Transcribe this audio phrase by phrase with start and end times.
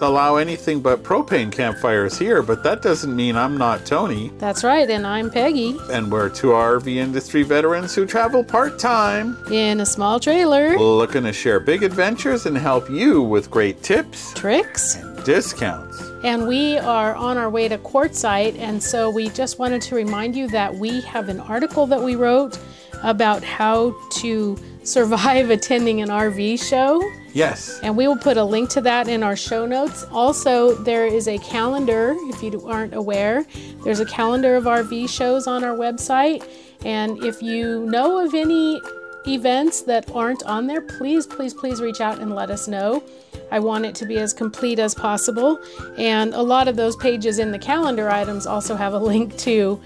[0.00, 4.30] allow anything but propane campfires here, but that doesn't mean I'm not Tony.
[4.38, 9.36] That's right, and I'm Peggy And we're two RV industry veterans who travel part time,
[9.50, 10.76] in a small trailer.
[10.78, 14.96] looking to share big adventures and help you with great tips, Tricks.
[14.96, 16.02] And discounts.
[16.24, 20.34] And we are on our way to Quartzsite, and so we just wanted to remind
[20.34, 22.58] you that we have an article that we wrote
[23.02, 24.56] about how to
[24.88, 27.02] survive attending an RV show.
[27.32, 27.78] Yes.
[27.80, 30.04] And we will put a link to that in our show notes.
[30.10, 33.46] Also, there is a calendar, if you aren't aware,
[33.84, 36.48] there's a calendar of RV shows on our website.
[36.84, 38.80] And if you know of any
[39.26, 43.02] events that aren't on there, please, please, please reach out and let us know.
[43.50, 45.60] I want it to be as complete as possible.
[45.96, 49.80] And a lot of those pages in the calendar items also have a link to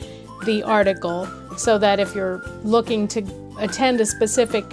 [0.44, 3.22] the article so that if you're looking to
[3.58, 4.64] attend a specific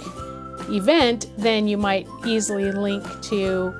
[0.68, 3.74] event, then you might easily link to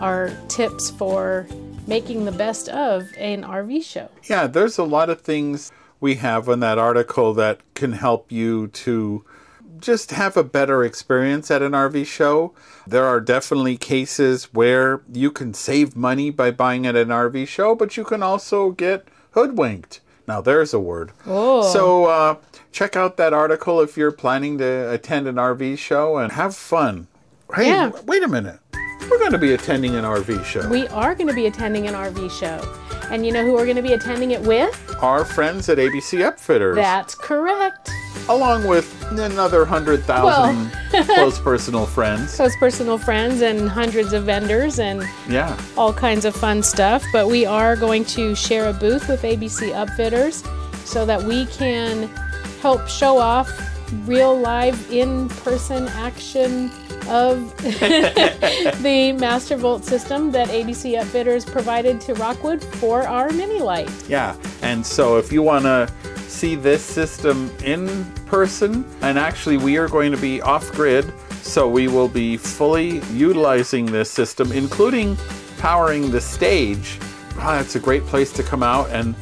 [0.00, 1.46] our tips for
[1.86, 4.08] making the best of an RV show.
[4.28, 8.68] Yeah, there's a lot of things we have in that article that can help you
[8.68, 9.24] to
[9.80, 12.54] just have a better experience at an RV show.
[12.86, 17.74] There are definitely cases where you can save money by buying at an RV show,
[17.74, 20.00] but you can also get hoodwinked.
[20.30, 21.10] Now, there's a word.
[21.26, 21.72] Oh.
[21.72, 22.36] So, uh,
[22.70, 27.08] check out that article if you're planning to attend an RV show and have fun.
[27.52, 27.86] Hey, Yeah.
[27.86, 28.60] w- wait a minute.
[29.10, 30.68] We're going to be attending an RV show.
[30.68, 32.60] We are going to be attending an RV show.
[33.10, 34.80] And you know who we're going to be attending it with?
[35.02, 36.76] Our friends at ABC Upfitters.
[36.76, 37.90] That's correct.
[38.30, 40.70] Along with another hundred thousand
[41.06, 42.36] close personal friends.
[42.36, 47.04] Close personal friends and hundreds of vendors and Yeah, all kinds of fun stuff.
[47.12, 50.46] But we are going to share a booth with ABC Upfitters
[50.86, 52.08] so that we can
[52.62, 53.50] help show off
[54.06, 56.70] real live in person action
[57.08, 63.90] of the Mastervolt system that ABC Upfitters provided to Rockwood for our Mini Lite.
[64.08, 64.36] yeah.
[64.62, 65.90] And so if you want to
[66.28, 71.12] see this system in person, and actually we are going to be off grid,
[71.42, 75.16] so we will be fully utilizing this system, including
[75.58, 76.98] powering the stage.
[77.36, 79.14] Ah, it's a great place to come out, and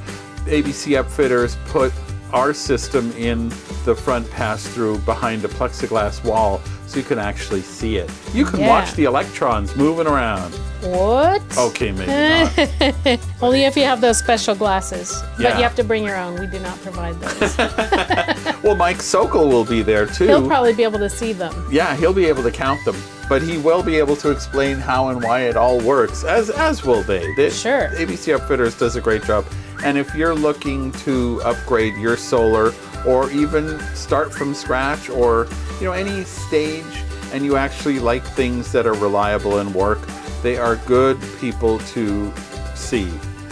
[0.47, 1.93] ABC Upfitters put
[2.33, 3.49] our system in
[3.85, 8.11] the front pass through behind a plexiglass wall so you can actually see it.
[8.33, 8.69] You can Yeah.
[8.71, 10.55] watch the electrons moving around.
[10.81, 11.43] What?
[11.59, 12.07] Okay, maybe
[13.07, 13.21] not.
[13.43, 15.23] Only if you have those special glasses.
[15.37, 16.39] But you have to bring your own.
[16.41, 17.59] We do not provide those.
[18.63, 20.27] well, Mike Sokol will be there too.
[20.27, 21.53] He'll probably be able to see them.
[21.71, 22.97] yeah, he'll be able to count them,
[23.29, 26.85] but he will be able to explain how and why it all works, as as
[26.85, 27.35] will they.
[27.35, 27.89] They- Sure.
[27.97, 29.45] ABC Upfitters does a great job.
[29.85, 32.73] And if you're looking to upgrade your solar
[33.07, 35.47] or even start from scratch or
[35.81, 36.85] you know any stage
[37.33, 39.99] and you actually like things that are reliable and work,
[40.43, 42.33] they are good people to
[42.75, 43.11] see.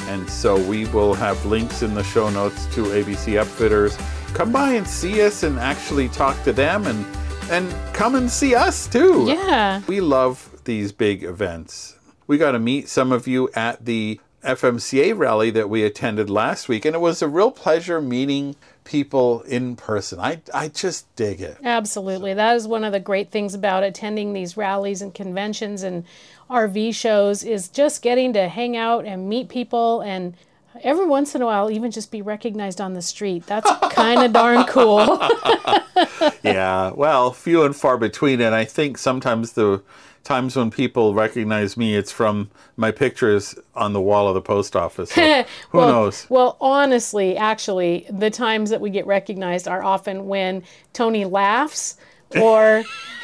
[0.09, 3.99] And so we will have links in the show notes to ABC Upfitters.
[4.35, 7.05] Come by and see us and actually talk to them and
[7.51, 9.27] and come and see us too.
[9.29, 9.83] Yeah.
[9.87, 11.97] We love these big events.
[12.27, 16.69] We got to meet some of you at the FMCA rally that we attended last
[16.69, 20.19] week, and it was a real pleasure meeting people in person.
[20.19, 21.59] I, I just dig it.
[21.63, 22.33] Absolutely.
[22.33, 26.05] That is one of the great things about attending these rallies and conventions and
[26.49, 30.35] RV shows is just getting to hang out and meet people and
[30.83, 33.47] every once in a while even just be recognized on the street.
[33.47, 35.01] That's kind of darn cool.
[36.43, 39.83] yeah, well, few and far between, and I think sometimes the
[40.27, 44.75] times when people recognize me, it's from my pictures on the wall of the post
[44.75, 45.13] office.
[45.13, 46.27] So who well, knows?
[46.29, 51.97] Well, honestly, actually, the times that we get recognized are often when Tony laughs
[52.41, 52.83] or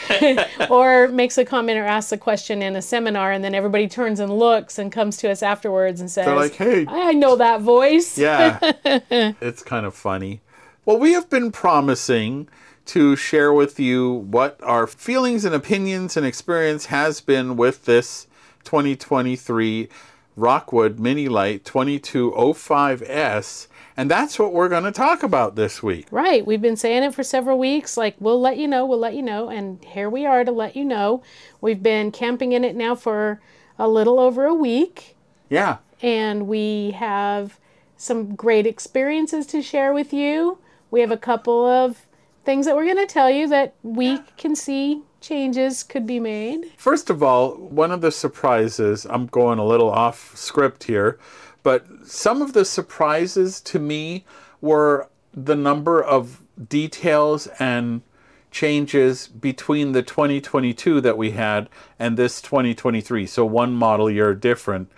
[0.71, 4.21] or makes a comment or asks a question in a seminar and then everybody turns
[4.21, 7.63] and looks and comes to us afterwards and says, They're like, hey, I know that
[7.63, 8.17] voice.
[8.17, 8.59] Yeah.
[8.85, 10.41] it's kind of funny.
[10.85, 12.49] Well, we have been promising
[12.87, 18.27] to share with you what our feelings and opinions and experience has been with this
[18.65, 19.89] 2023
[20.37, 23.69] Rockwood Mini Lite 2205S.
[23.97, 26.07] And that's what we're going to talk about this week.
[26.11, 26.47] Right.
[26.47, 27.97] We've been saying it for several weeks.
[27.97, 29.51] Like, we'll let you know, we'll let you know.
[29.51, 31.23] And here we are to let you know.
[31.61, 33.41] We've been camping in it now for
[33.79, 35.17] a little over a week.
[35.51, 35.79] Yeah.
[36.01, 37.59] And we have
[37.97, 40.59] some great experiences to share with you.
[40.91, 42.07] We have a couple of
[42.45, 46.73] things that we're going to tell you that we can see changes could be made.
[46.77, 51.19] First of all, one of the surprises, I'm going a little off script here,
[51.63, 54.25] but some of the surprises to me
[54.61, 58.03] were the number of details and
[58.51, 61.69] changes between the 2022 that we had
[61.99, 63.27] and this 2023.
[63.27, 64.91] So one model year different.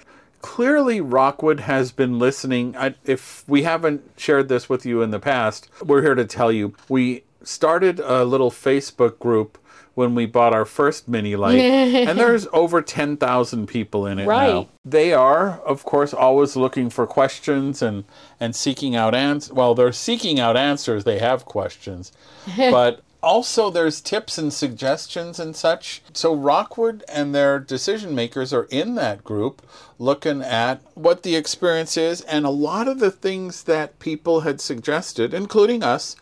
[0.42, 2.76] Clearly, Rockwood has been listening.
[2.76, 6.52] I, if we haven't shared this with you in the past, we're here to tell
[6.52, 6.74] you.
[6.88, 9.58] We started a little Facebook group
[9.94, 11.60] when we bought our first Mini Lite,
[12.08, 14.52] and there's over 10,000 people in it Right.
[14.52, 14.68] now.
[14.84, 18.04] They are, of course, always looking for questions and,
[18.40, 19.52] and seeking out answers.
[19.52, 22.10] Well, they're seeking out answers, they have questions.
[22.56, 26.02] but also, there's tips and suggestions and such.
[26.12, 29.62] So, Rockwood and their decision makers are in that group
[29.98, 34.60] looking at what the experience is, and a lot of the things that people had
[34.60, 36.16] suggested, including us,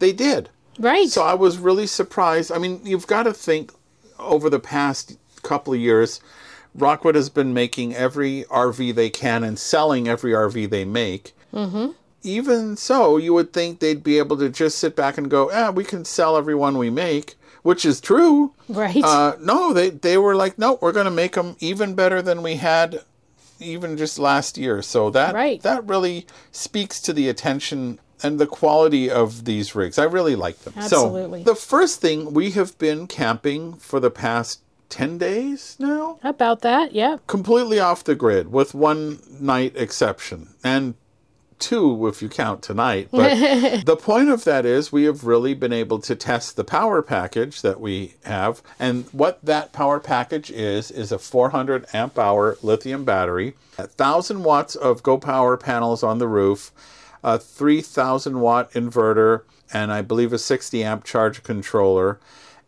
[0.00, 0.48] they did.
[0.78, 1.08] Right.
[1.08, 2.52] So I was really surprised.
[2.52, 3.72] I mean, you've got to think
[4.18, 6.20] over the past couple of years,
[6.74, 11.34] Rockwood has been making every RV they can and selling every RV they make.
[11.52, 11.88] Mm-hmm.
[12.22, 15.70] Even so, you would think they'd be able to just sit back and go, "Ah,
[15.70, 18.52] we can sell every one we make," which is true.
[18.68, 19.02] right.
[19.04, 22.42] Uh, no, they they were like, "No, we're going to make them even better than
[22.42, 23.02] we had."
[23.60, 25.60] Even just last year, so that Right.
[25.62, 29.98] that really speaks to the attention and the quality of these rigs.
[29.98, 30.74] I really like them.
[30.76, 31.44] Absolutely.
[31.44, 36.60] So the first thing we have been camping for the past ten days now, About
[36.62, 37.18] that, yeah.
[37.26, 40.94] completely off the grid, with one night exception, and
[41.58, 43.08] two if you count tonight.
[43.10, 47.02] But the point of that is we have really been able to test the power
[47.02, 48.62] package that we have.
[48.78, 54.44] And what that power package is, is a 400 amp hour lithium battery, a 1,000
[54.44, 56.72] watts of Go Power panels on the roof,
[57.22, 59.42] a 3,000 watt inverter,
[59.72, 62.18] and I believe a 60 amp charge controller.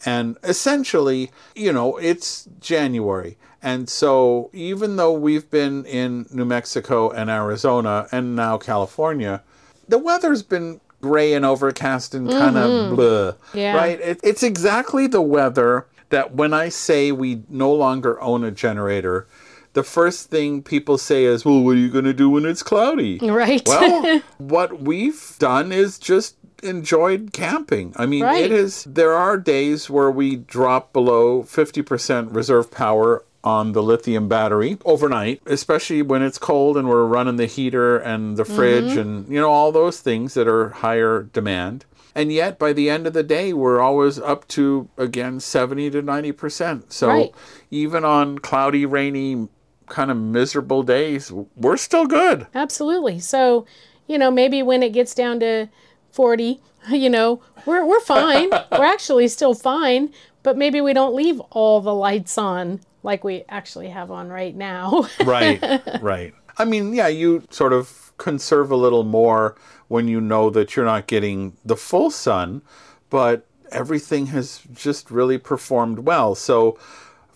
[0.05, 3.37] And essentially, you know, it's January.
[3.63, 9.43] And so, even though we've been in New Mexico and Arizona and now California,
[9.87, 12.95] the weather's been gray and overcast and kind of mm-hmm.
[12.95, 13.33] blah.
[13.53, 13.77] Yeah.
[13.77, 14.01] Right?
[14.01, 19.27] It, it's exactly the weather that when I say we no longer own a generator,
[19.73, 22.63] the first thing people say is, well, what are you going to do when it's
[22.63, 23.19] cloudy?
[23.23, 23.63] Right.
[23.67, 27.93] Well, what we've done is just enjoyed camping.
[27.97, 28.45] I mean, Right.
[28.45, 34.29] it is there are days where we drop below 50% reserve power on the lithium
[34.29, 38.99] battery overnight, especially when it's cold and we're running the heater and the fridge Mm-hmm.
[38.99, 41.87] and you know all those things that are higher demand.
[42.15, 46.03] And yet by the end of the day we're always up to again 70 to
[46.03, 46.93] 90%.
[46.93, 47.33] So Right.
[47.71, 49.49] even on cloudy, rainy,
[49.91, 52.47] kind of miserable days, we're still good.
[52.55, 53.19] Absolutely.
[53.19, 53.67] So,
[54.07, 55.69] you know, maybe when it gets down to
[56.13, 56.61] 40,
[56.91, 58.51] you know, we're, we're fine.
[58.73, 63.45] we're actually still fine, but maybe we don't leave all the lights on like we
[63.49, 65.09] actually have on right now.
[65.25, 65.63] right
[66.03, 69.57] right i mean yeah you sort of conserve a little more
[69.89, 72.63] when you know that you're not getting the full sun
[73.09, 76.79] but everything has just really performed well so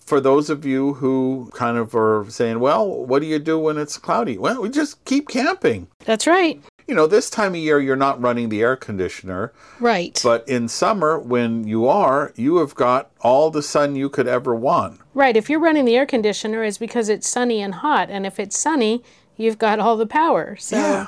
[0.05, 3.77] for those of you who kind of are saying well what do you do when
[3.77, 6.61] it's cloudy well we just keep camping That's right.
[6.87, 10.19] you know this time of year you're not running the air conditioner Right.
[10.23, 14.53] but in summer when you are you have got all the sun you could ever
[14.55, 15.35] want right.
[15.37, 18.09] If you're running the air conditioner, it's because it's sunny and hot.
[18.09, 19.01] And if it's sunny,
[19.37, 20.57] you've got all the power.
[20.59, 21.07] So, Yeah.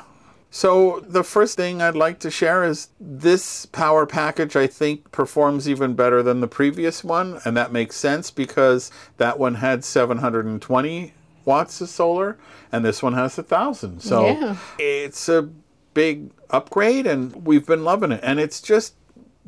[0.50, 5.68] So the first thing I'd like to share is this power package I think performs
[5.70, 11.14] even better than the previous one and that makes sense because that one had 720
[11.46, 12.38] watts of solar
[12.72, 14.02] and this one has a 1000.
[14.02, 14.56] So Yeah.
[14.80, 15.50] it's a
[15.94, 18.94] big upgrade and we've been loving it and it's just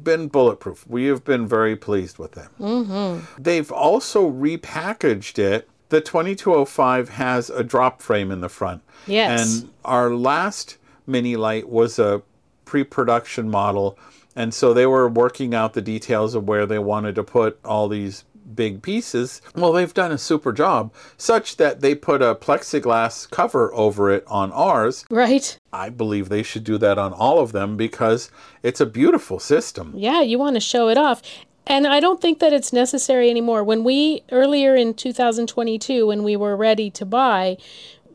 [0.01, 0.85] been bulletproof.
[0.87, 2.47] We have been very pleased with it.
[2.59, 3.41] Mm-hmm.
[3.41, 5.69] They've also repackaged it.
[5.89, 8.81] The 2205 has a drop frame in the front.
[9.07, 9.61] Yes.
[9.61, 10.77] And our last
[11.09, 12.21] Mini Lite was a
[12.65, 13.97] pre production model.
[14.35, 17.89] And so they were working out the details of where they wanted to put all
[17.89, 18.23] these
[18.55, 19.41] big pieces.
[19.55, 24.23] Well, they've done a super job, such that they put a plexiglass cover over it
[24.27, 25.05] on ours.
[25.09, 25.57] right.
[25.71, 28.31] I believe they should do that on all of them because
[28.63, 29.93] it's a beautiful system.
[29.95, 31.21] Yeah, you want to show it off.
[31.67, 33.63] And I don't think that it's necessary anymore.
[33.63, 37.57] When we, earlier in 2022, when we were ready to buy,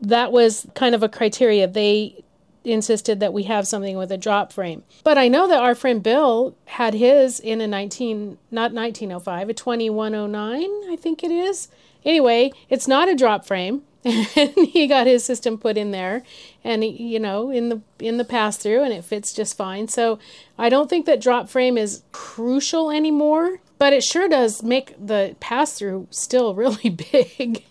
[0.01, 1.69] that was kind of a criteria.
[1.69, 2.24] They
[2.65, 4.83] insisted that we have something with a drop frame.
[5.03, 9.55] But I know that our friend Bill had his in a 19, not 1905, a
[9.55, 11.69] 2109, I think it is.
[12.05, 13.83] Anyway, it's not a drop frame.
[14.05, 16.23] and he got his system put in there
[16.63, 20.19] and you know in the in the pass through and it fits just fine so
[20.59, 25.35] i don't think that drop frame is crucial anymore but it sure does make the
[25.41, 27.65] pass through still really big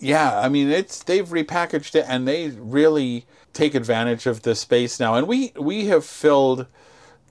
[0.00, 3.24] Yeah, I mean it's they've repackaged it and they really
[3.56, 5.14] take advantage of the space now.
[5.14, 6.66] And we we have filled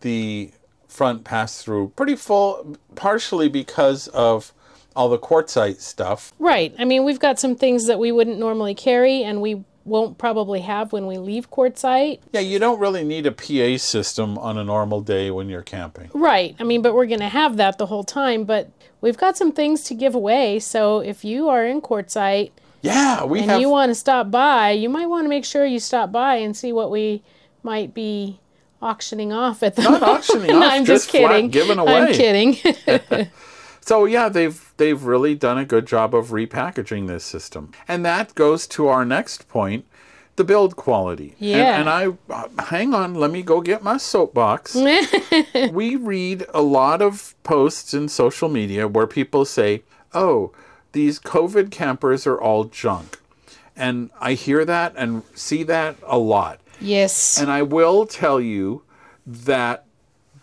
[0.01, 0.51] the
[0.87, 4.51] front pass through pretty full, partially because of
[4.95, 6.31] all the Quartzsite stuff.
[6.39, 10.17] right i mean we've got some things that we wouldn't normally carry and we won't
[10.17, 14.57] probably have when we leave Quartzsite Yeah, you don't really need a PA system on
[14.57, 16.09] a normal day when you're camping.
[16.13, 16.55] Right.
[16.59, 18.45] I mean, but we're going to have that the whole time.
[18.45, 20.59] But we've got some things to give away.
[20.59, 22.49] So if you are in Quartzsite
[22.85, 25.65] Yeah, we and have you want to stop by, you might want to make sure
[25.65, 27.23] you stop by and see what we
[27.63, 28.39] might be
[28.81, 31.49] auctioning off at the not auctioning off, I'm just, just kidding.
[31.49, 31.95] giving away.
[31.95, 32.57] I'm kidding.
[33.81, 38.33] So yeah, they've they've really done a good job of repackaging this system, and that
[38.33, 39.85] goes to our next point,
[40.37, 41.35] the build quality.
[41.39, 41.79] And- Yeah.
[41.79, 44.73] And, I uh, hang on, let me go get my soapbox.
[45.71, 49.83] we read a lot of posts in social media where people say,
[50.15, 50.51] "Oh,
[50.95, 53.19] these COVID campers are all junk,"
[53.75, 56.59] and I hear that and see that a lot.
[56.81, 57.39] yes.
[57.39, 58.81] And I will tell you
[59.25, 59.85] that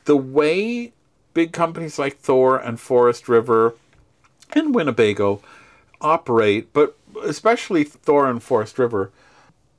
[0.04, 0.92] the way
[1.34, 3.74] big companies like Thor and Forest River
[4.52, 5.40] and Winnebago
[6.00, 9.10] operate, but especially Thor and Forest River,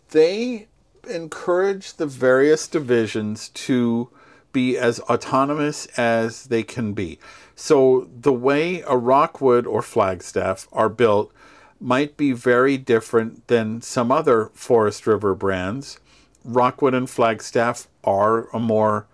[0.09, 0.67] they
[1.09, 4.09] encourage the various divisions to
[4.51, 7.19] be as autonomous as they can be.
[7.55, 11.31] So the way a Rockwood or Flagstaff are built
[11.79, 15.99] might be very different than some other Forest River brands.
[16.43, 19.05] Rockwood and Flagstaff are a more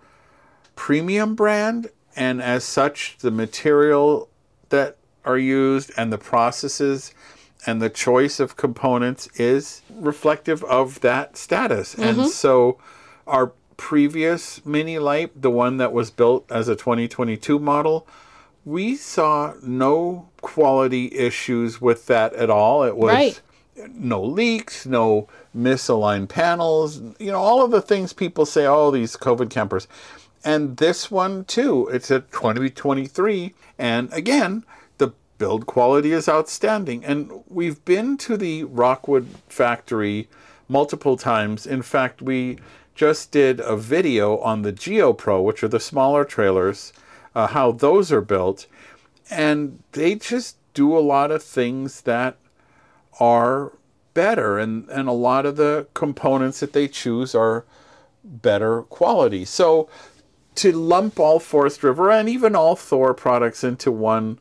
[0.76, 4.28] premium brand, and as such, the material
[4.70, 7.12] that are used and the processes
[7.66, 11.94] and the choice of components is reflective of that status.
[11.94, 12.28] And mm-hmm.
[12.28, 12.78] so,
[13.26, 18.06] our previous Mini Lite, the one that was built as a 2022 model,
[18.64, 22.82] we saw no quality issues with that at all.
[22.82, 23.40] It was Right.
[23.94, 29.16] no leaks, no misaligned panels, you know, all of the things people say, oh, these
[29.16, 29.88] COVID campers.
[30.44, 33.54] And this one too, it's a 2023.
[33.78, 34.64] And again,
[34.98, 37.04] the build quality is outstanding.
[37.04, 40.28] And we've been to the Rockwood factory
[40.68, 41.66] multiple times.
[41.66, 42.58] In fact, we
[42.94, 46.92] just did a video on the Geo Pro, which are the smaller trailers,
[47.34, 48.66] uh, how those are built.
[49.30, 52.36] And they just do a lot of things that
[53.18, 53.72] are
[54.14, 57.64] better and, and a lot of the components that they choose are
[58.24, 59.44] better quality.
[59.44, 59.88] So
[60.56, 64.38] to lump all Forest River and even all Thor products into one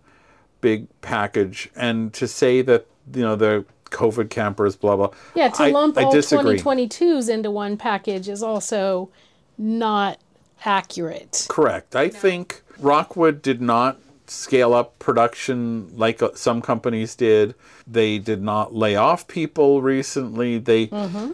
[0.61, 5.63] big package and to say that you know the COVID campers blah blah yeah, to
[5.63, 6.59] I- lump I all disagree.
[6.59, 9.09] 2022s into one package is also
[9.57, 10.19] not
[10.65, 11.45] accurate.
[11.49, 11.95] Correct.
[11.95, 17.55] I think Rockwood did not scale up production like uh, some companies did.
[17.87, 20.57] They did not lay off people recently.
[20.59, 20.85] They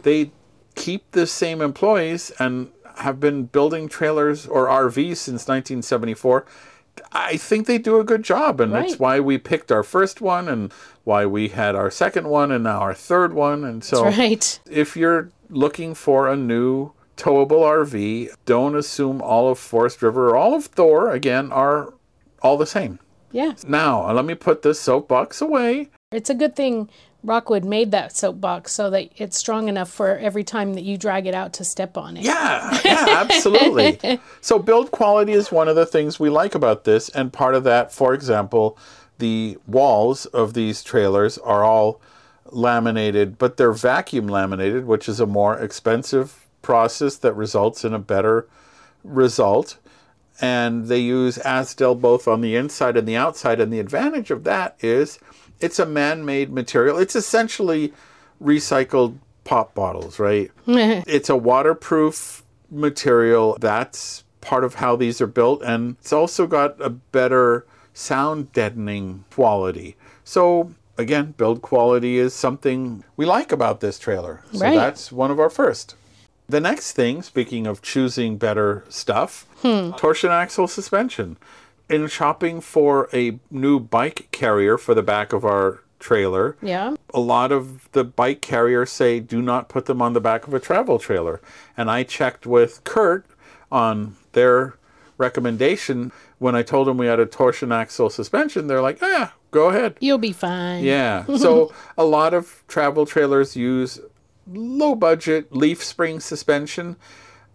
[0.03, 0.31] they
[0.75, 6.45] keep the same employees and have been building trailers or RVs since 1974.
[7.11, 8.99] I think they do a good job, and that's Right.
[8.99, 10.71] why we picked our first one, and
[11.03, 13.65] why we had our second one, and now our third one.
[13.65, 14.57] And so, Right.
[14.69, 20.35] if you're looking for a new towable RV, don't assume all of Forest River or
[20.35, 21.93] all of Thor, again, are
[22.41, 22.99] all the same.
[23.31, 23.53] Yeah.
[23.67, 25.89] Now, let me put this soapbox away.
[26.11, 26.89] It's a good thing
[27.25, 31.25] Rockwood made that soapbox so that it's strong enough for every time that you drag
[31.25, 32.23] it out to step on it.
[32.23, 34.19] Yeah, yeah, absolutely.
[34.41, 37.09] so, build quality is one of the things we like about this.
[37.09, 38.77] And part of that, for example,
[39.17, 41.99] the walls of these trailers are all
[42.51, 47.99] laminated, but they're vacuum laminated, which is a more expensive process that results in a
[47.99, 48.47] better
[49.03, 49.77] result.
[50.41, 53.61] And they use Azdel both on the inside and the outside.
[53.61, 55.19] And the advantage of that is
[55.61, 56.97] it's a man made material.
[56.97, 57.93] It's essentially
[58.43, 60.51] recycled pop bottles, right?
[60.67, 62.41] it's a waterproof
[62.71, 63.57] material.
[63.61, 65.61] That's part of how these are built.
[65.61, 69.97] And it's also got a better sound deadening quality.
[70.23, 74.41] So, again, build quality is something we like about this trailer.
[74.51, 74.75] So, Right.
[74.75, 75.95] that's one of our first.
[76.47, 79.45] The next thing, speaking of choosing better stuff,
[79.97, 81.37] torsion axle suspension.
[81.89, 86.95] In shopping for a new bike carrier for the back of our trailer, Yeah.
[87.13, 90.53] a lot of the bike carriers say do not put them on the back of
[90.53, 91.41] a travel trailer.
[91.77, 93.23] And I checked with Kuat
[93.71, 94.75] on their
[95.17, 96.11] recommendation.
[96.37, 99.95] when I told them we had a torsion axle suspension, they're like, "Ah, go ahead."
[100.01, 100.83] You'll be fine.
[100.83, 101.23] Yeah.
[101.37, 103.99] So a lot of travel trailers use
[104.47, 106.95] low budget leaf spring suspension,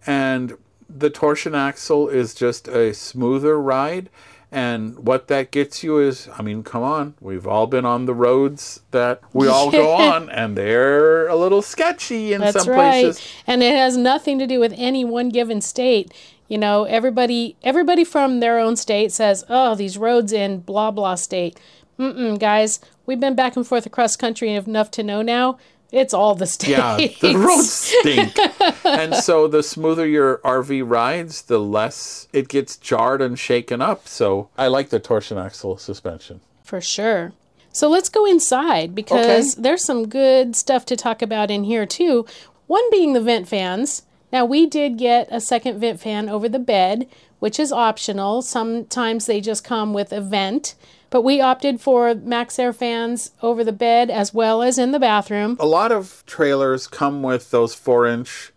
[0.05, 0.57] and
[0.89, 4.09] the torsion axle is just a smoother ride.
[4.53, 8.13] And what that gets you is, I mean, come on, we've all been on the
[8.13, 13.03] roads that we all go on, and they're a little sketchy in That's some right.
[13.03, 13.25] places.
[13.47, 16.13] And it has nothing to do with any one given state.
[16.49, 21.15] You know, everybody everybody from their own state says, "Oh, these roads in blah blah
[21.15, 21.57] state."
[21.97, 25.59] Mm-mm, guys, we've been back and forth across country enough to know now.
[25.91, 26.69] It's all the states.
[26.71, 28.35] Yeah, the roads stink.
[28.85, 34.07] and so the smoother your RV rides, the less it gets jarred and shaken up.
[34.07, 36.39] So I like the torsion axle suspension.
[36.63, 37.33] For sure.
[37.73, 39.61] So let's go inside because Okay.
[39.63, 42.25] there's some good stuff to talk about in here too.
[42.67, 44.03] One being the vent fans.
[44.31, 47.07] Now we did get a second vent fan over the bed,
[47.39, 48.41] which is optional.
[48.41, 50.75] Sometimes they just come with a vent,
[51.11, 55.57] but we opted for MaxxAir fans over the bed as well as in the bathroom.
[55.59, 58.51] A lot of trailers come with those four inch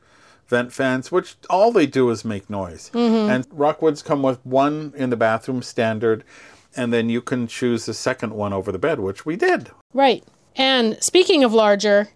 [0.49, 2.91] vent fans, which all they do is make noise.
[2.95, 3.31] Mm-hmm.
[3.31, 6.25] And Rockwoods come with one in the bathroom standard,
[6.77, 9.71] and then you can choose the second one over the bed, which we did.
[9.93, 10.25] Right.
[10.57, 12.11] And speaking of larger,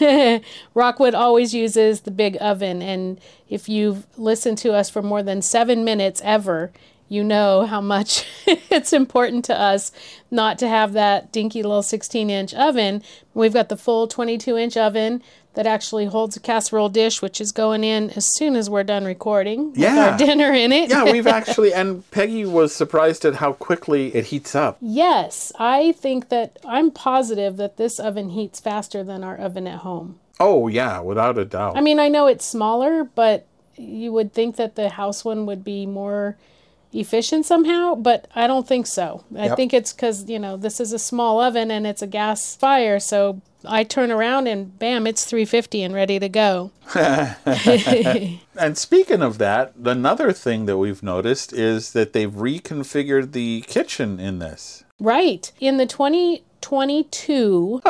[0.74, 2.80] Rockwood always uses the big oven.
[2.80, 6.72] And if you've listened to us for more than seven minutes ever,
[7.14, 9.92] you know how much it's important to us
[10.30, 13.02] not to have that dinky little 16 inch oven.
[13.34, 15.22] We've got the full 22 inch oven
[15.54, 19.04] that actually holds a casserole dish, which is going in as soon as we're done
[19.04, 20.10] recording Yeah.
[20.10, 20.90] our dinner in it.
[20.90, 24.78] Yeah, we've actually, and Peggy was surprised at how quickly it heats up.
[24.80, 29.78] yes, I think that I'm positive that this oven heats faster than our oven at
[29.80, 30.18] home.
[30.40, 31.76] Oh, yeah, without a doubt.
[31.76, 35.62] I mean, I know it's smaller, but you would think that the house one would
[35.62, 36.36] be more
[36.94, 39.24] efficient somehow, but I don't think so.
[39.36, 39.56] I Yep.
[39.56, 42.98] think it's because, you know, this is a small oven and it's a gas fire.
[43.00, 46.70] So I turn around and bam, it's 350 and ready to go.
[48.56, 54.20] And speaking of that, another thing that we've noticed is that they've reconfigured the kitchen
[54.20, 54.84] in this.
[55.00, 55.50] Right.
[55.60, 57.80] In the 2022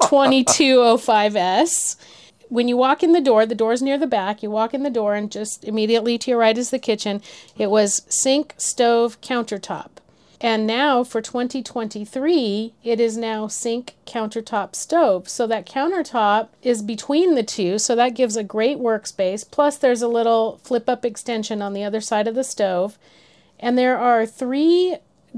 [0.00, 1.96] 2205S,
[2.50, 4.90] when you walk in the door, the door's near the back, you walk in the
[4.90, 7.22] door, and just immediately to your right is the kitchen.
[7.56, 9.90] It was sink, stove, countertop.
[10.40, 15.28] And now for 2023, it is now sink, countertop, stove.
[15.28, 17.78] So that countertop is between the two.
[17.78, 19.48] So that gives a great workspace.
[19.48, 22.98] Plus, there's a little flip up extension on the other side of the stove.
[23.60, 24.96] And there are three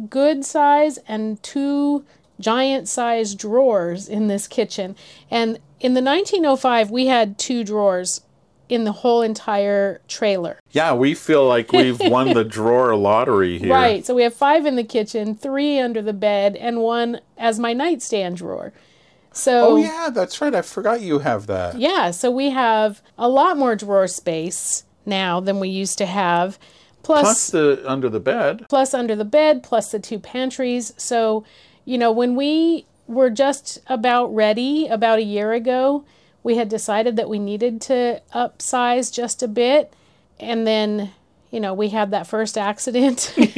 [0.09, 2.05] good size and two
[2.39, 4.95] giant size drawers in this kitchen.
[5.31, 8.23] And in the 1905, we had two drawers
[8.69, 10.59] in the whole entire trailer.
[10.71, 13.73] Yeah, we feel like we've won the drawer lottery here.
[13.73, 14.07] Right.
[14.07, 17.73] So we have five in the kitchen, three under the bed, and one as my
[17.75, 18.73] nightstand drawer.
[19.33, 20.55] So Oh, yeah, that's right.
[20.55, 21.79] I forgot you have that.
[21.79, 26.59] yeah, so we have a lot more drawer space now than we used to have.
[27.03, 28.65] Plus, Plus the under the bed.
[28.71, 30.95] plus under the bed, plus the two pantries.
[30.97, 31.45] So,
[31.85, 36.05] you know, when we were just about ready about a year ago,
[36.43, 39.93] we had decided that we needed to upsize just a bit.
[40.41, 41.13] And then,
[41.51, 43.33] you know, we had that first accident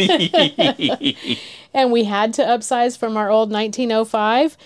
[1.75, 4.57] and we had to upsize from our old 1905.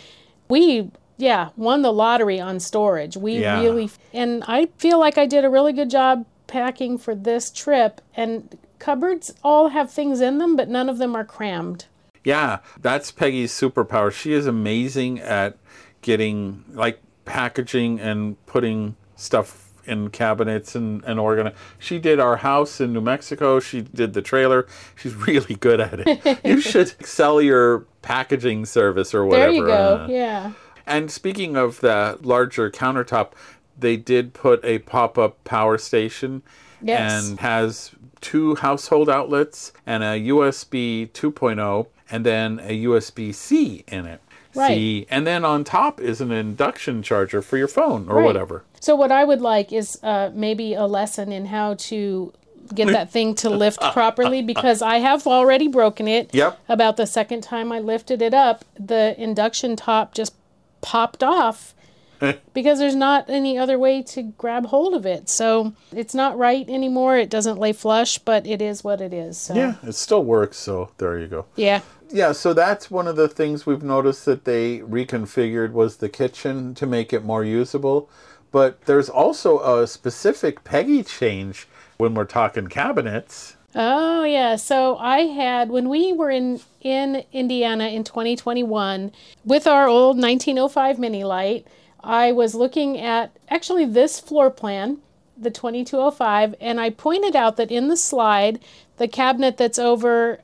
[0.48, 3.16] We, yeah, won the lottery on storage.
[3.16, 3.60] We Yeah.
[3.60, 8.00] really, and I feel like I did a really good job packing for this trip.
[8.16, 11.86] And cupboards all have things in them, but none of them are crammed.
[12.28, 14.12] Yeah, that's Peggy's superpower.
[14.12, 15.56] She is amazing at
[16.02, 21.54] getting like packaging and putting stuff in cabinets and, and organize.
[21.78, 23.60] She did our house in New Mexico.
[23.60, 24.66] She did the trailer.
[24.96, 26.40] She's really good at it.
[26.44, 29.52] you should sell your packaging service or whatever.
[29.52, 29.96] There you go.
[30.04, 30.52] Uh, Yeah.
[30.86, 33.32] And speaking of the larger countertop,
[33.78, 36.42] they did put a pop up power station
[36.82, 37.28] Yes.
[37.30, 44.07] and has two household outlets and a USB 2.0 and then a USB C in
[44.07, 44.20] it.
[44.54, 44.74] Right.
[44.74, 45.07] C.
[45.11, 48.24] And then on top is an induction charger for your phone or Right.
[48.24, 48.64] whatever.
[48.81, 52.33] So what I would like is uh, maybe a lesson in how to
[52.74, 56.35] get that thing to lift properly because I have already broken it.
[56.35, 56.59] Yep.
[56.68, 60.35] About the second time I lifted it up, the induction top just
[60.81, 61.74] popped off
[62.54, 65.28] because there's not any other way to grab hold of it.
[65.28, 67.16] So it's not right anymore.
[67.16, 69.38] It doesn't lay flush, but it is what it is.
[69.38, 71.46] So Yeah, it still works, so there you go.
[71.57, 71.81] yeah.
[72.11, 76.74] Yeah, so that's one of the things we've noticed that they reconfigured was the kitchen
[76.76, 78.09] to make it more usable.
[78.50, 83.57] But there's also a specific Peggy change when we're talking cabinets.
[83.74, 84.57] Oh yeah.
[84.57, 89.12] So I had when we were in in Indiana in 2021
[89.44, 91.66] with our old 1905 Mini Lite,
[92.02, 94.98] I was looking at actually this floor plan,
[95.37, 98.61] the 2205, and I pointed out that in the slide,
[98.96, 100.40] the cabinet that's over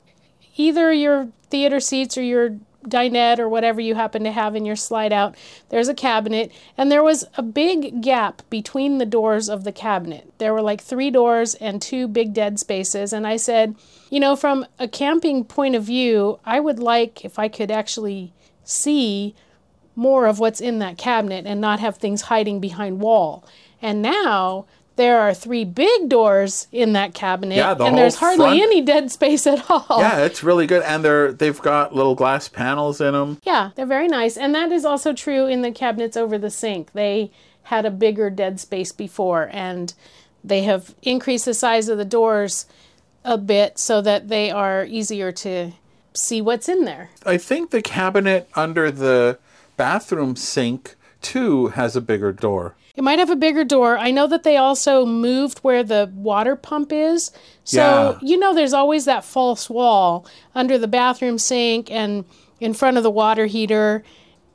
[0.57, 4.75] either your theater seats or your dinette or whatever you happen to have in your
[4.75, 5.35] slide out,
[5.69, 10.31] there's a cabinet, and there was a big gap between the doors of the cabinet.
[10.37, 13.75] There were like three doors and two big dead spaces, and I said,
[14.09, 18.33] you know, from a camping point of view, I would like if I could actually
[18.63, 19.35] see
[19.95, 23.45] more of what's in that cabinet and not have things hiding behind wall.
[23.81, 24.65] And now
[24.97, 28.81] there are three big doors in that cabinet, Yeah, the and there's hardly front- any
[28.81, 29.85] dead space at all.
[29.99, 33.39] Yeah, it's really good, and they're they've got little glass panels in them.
[33.43, 34.37] Yeah, they're very nice.
[34.37, 36.93] And that is also true in the cabinets over the sink.
[36.93, 37.31] They
[37.63, 39.93] had a bigger dead space before, and
[40.43, 42.65] they have increased the size of the doors
[43.25, 45.71] a bit so that they are easier to
[46.13, 47.09] see what's in there.
[47.25, 49.39] I think the cabinet under the
[49.77, 52.75] bathroom sink too has a bigger door.
[52.95, 53.97] It might have a bigger door.
[53.97, 57.31] I know that they also moved where the water pump is.
[57.65, 58.27] So, Yeah.
[58.27, 62.23] you know, there's always that false wall under the bathroom sink and
[62.61, 64.03] in front of the water heater.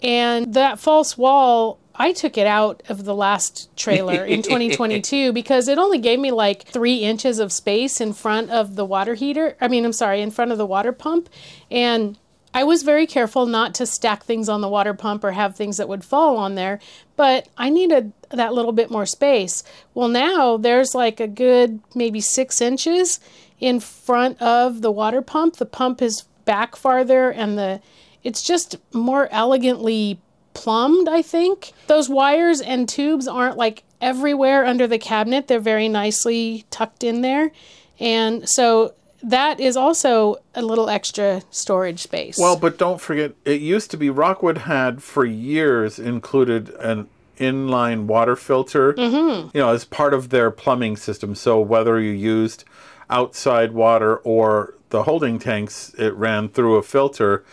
[0.03, 5.69] And that false wall, I took it out of the last trailer in 2022 because
[5.69, 9.55] it only gave me like three inches of space in front of the water heater.
[9.61, 11.29] I mean, I'm sorry, in front of the water pump.
[11.71, 12.17] And
[12.53, 15.77] I was very careful not to stack things on the water pump or have things
[15.77, 16.81] that would fall on there,
[17.17, 19.63] but I needed that little bit more space.
[19.95, 23.21] Well, now there's like a good maybe six inches
[23.61, 25.57] in front of the water pump.
[25.57, 27.81] The pump is back farther and the
[28.23, 30.21] it's just more elegantly
[30.53, 31.73] plumbed, I think.
[31.87, 35.49] Those wires and tubes aren't like everywhere under the cabinet.
[35.49, 37.53] They're very nicely tucked in there.
[37.99, 42.39] And so that is also a little extra storage space.
[42.39, 48.05] Well, but don't forget, it used to be Rockwood had for years included an inline
[48.05, 49.57] water filter, mm-hmm.
[49.57, 51.35] you know, as part of their plumbing system.
[51.35, 52.65] So whether you used
[53.09, 57.45] outside water or the holding tanks, it ran through a filter.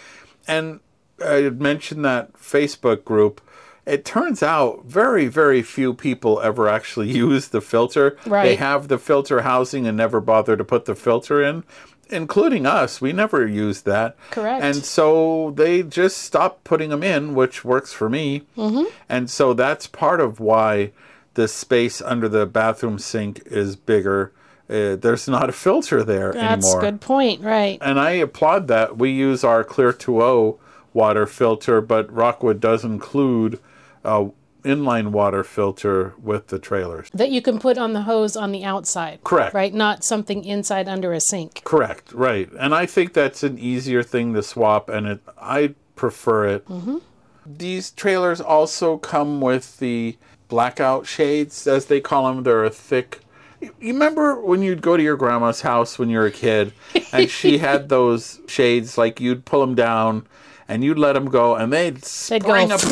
[0.47, 0.79] And
[1.25, 3.41] I had mentioned that Facebook group.
[3.87, 8.17] It turns out very, very few people ever actually use the filter.
[8.25, 11.63] They have the filter housing and never bother to put the filter in,
[12.09, 12.99] including us.
[12.99, 14.17] We never used that.
[14.31, 14.63] Correct.
[14.63, 18.43] And so they just stopped putting them in, which works for me.
[18.57, 18.83] Mm-hmm.
[19.07, 20.91] And so that's part of why
[21.35, 24.33] the space under the bathroom sink is bigger.
[24.69, 26.81] Uh, there's not a filter there that's anymore.
[26.81, 27.77] That's a good point, right?
[27.79, 28.97] And I applaud that.
[28.97, 30.57] We use our Clear2O
[30.93, 33.59] water filter, but Rockwood does include
[34.03, 34.29] a
[34.63, 37.09] inline water filter with the trailers.
[37.13, 39.23] That you can put on the hose on the outside.
[39.23, 39.53] Correct.
[39.53, 39.73] Right?
[39.73, 41.61] Not something inside under a sink.
[41.63, 42.49] Correct, right.
[42.59, 46.65] And I think that's an easier thing to swap, and it I prefer it.
[46.67, 46.97] Mm-hmm.
[47.45, 50.17] These trailers also come with the
[50.49, 52.43] blackout shades, as they call them.
[52.43, 53.21] They're a thick.
[53.61, 56.73] You you remember when you'd go to your grandma's house when you were a kid,
[57.11, 60.27] and she had those shades, like you'd pull them down,
[60.67, 62.83] and you'd let them go, and they'd They'd spring go up.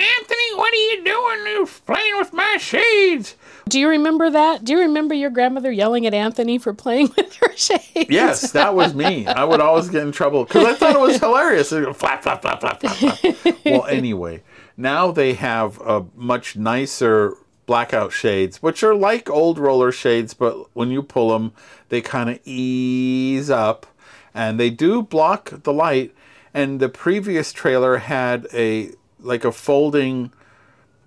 [0.00, 1.54] Anthony, what are you doing?
[1.54, 3.34] You're playing with my shades.
[3.68, 4.64] Do you remember that?
[4.64, 8.08] Do you remember your grandmother yelling at Anthony for playing with her shades?
[8.08, 9.26] Yes, that was me.
[9.26, 11.72] I would always get in trouble because I thought it was hilarious.
[11.72, 13.56] It'd go flap, flap, flap, flap, flap, flap.
[13.64, 14.42] well, anyway,
[14.76, 17.34] now they have a much nicer
[17.66, 21.52] blackout shades, which are like old roller shades, but when you pull them,
[21.90, 23.86] they kind of ease up
[24.34, 26.14] and they do block the light.
[26.54, 30.32] And the previous trailer had a like a folding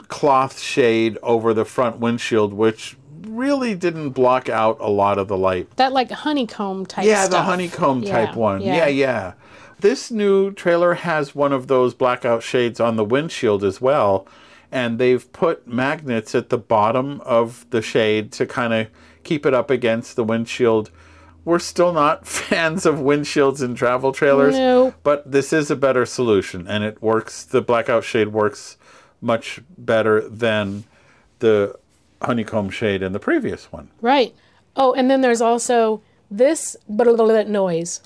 [0.08, 5.38] cloth shade over the front windshield, which really didn't block out a lot of the
[5.38, 5.76] light.
[5.78, 8.62] That like honeycomb type Yeah, the honeycomb Yeah, type one.
[8.62, 8.76] yeah.
[8.76, 8.88] Yeah.
[8.88, 9.34] yeah,
[9.80, 14.28] This new trailer has one of those blackout shades on the windshield as well.
[14.72, 18.88] And they've put magnets at the bottom of the shade to kind of
[19.24, 20.92] keep it up against the windshield.
[21.44, 24.94] We're still not fans of windshields in travel trailers, No.
[25.04, 27.44] but this is a better solution and it works.
[27.44, 28.78] The blackout shade works
[29.22, 30.84] much better than
[31.40, 31.78] the
[32.22, 33.90] honeycomb shade in the previous one.
[34.02, 34.34] Right.
[34.76, 38.02] Oh, and then there's also this blah, blah, blah, noise.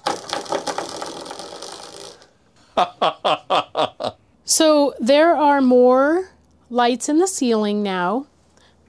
[4.46, 6.32] so there are more
[6.70, 8.26] lights in the ceiling now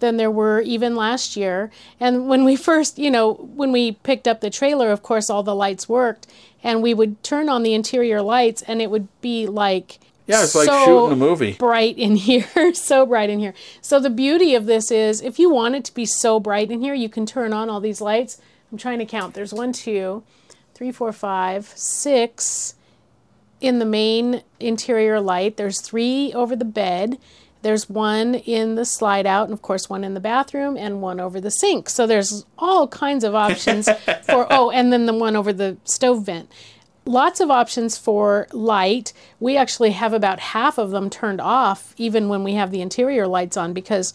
[0.00, 1.70] than there were even last year.
[1.98, 5.42] And when we first, you know, when we picked up the trailer, of course, all
[5.42, 6.26] the lights worked,
[6.62, 10.54] and we would turn on the interior lights, and it would be like Yeah, it's
[10.54, 11.52] like so shooting a movie.
[11.54, 13.54] Bright in here, so bright in here.
[13.80, 16.80] So the beauty of this is, if you want it to be so bright in
[16.80, 18.40] here, you can turn on all these lights.
[18.72, 19.34] I'm trying to count.
[19.34, 20.24] There's one, two,
[20.74, 22.74] three, four, five, six
[23.60, 25.56] in the main interior light.
[25.56, 27.18] There's three over the bed.
[27.66, 31.18] There's one in the slide out, and of course, one in the bathroom, and one
[31.18, 31.88] over the sink.
[31.88, 33.88] So there's all kinds of options
[34.22, 36.48] for, oh, and then the one over the stove vent.
[37.06, 39.12] Lots of options for light.
[39.40, 43.26] We actually have about half of them turned off, even when we have the interior
[43.26, 44.14] lights on, because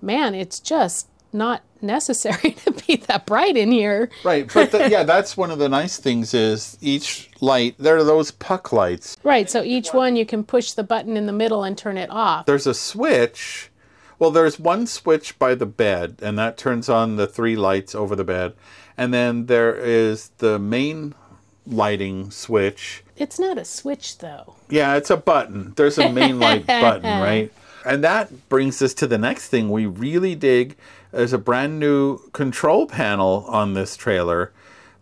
[0.00, 4.10] man, it's just not necessary to be that bright in here.
[4.24, 7.76] Right, but the, yeah, that's one of the nice things is each light.
[7.78, 9.16] There are those puck lights.
[9.22, 12.10] Right, so each one you can push the button in the middle and turn it
[12.10, 12.46] off.
[12.46, 13.70] There's a switch.
[14.18, 18.16] Well, there's one switch by the bed, and that turns on the three lights over
[18.16, 18.54] the bed.
[18.96, 21.14] And then there is the main
[21.66, 23.02] lighting switch.
[23.16, 24.56] It's not a switch though.
[24.68, 25.72] Yeah, it's a button.
[25.76, 27.52] There's a main light button, right?
[27.84, 30.76] And that brings us to the next thing we really dig.
[31.14, 34.52] There's a brand new control panel on this trailer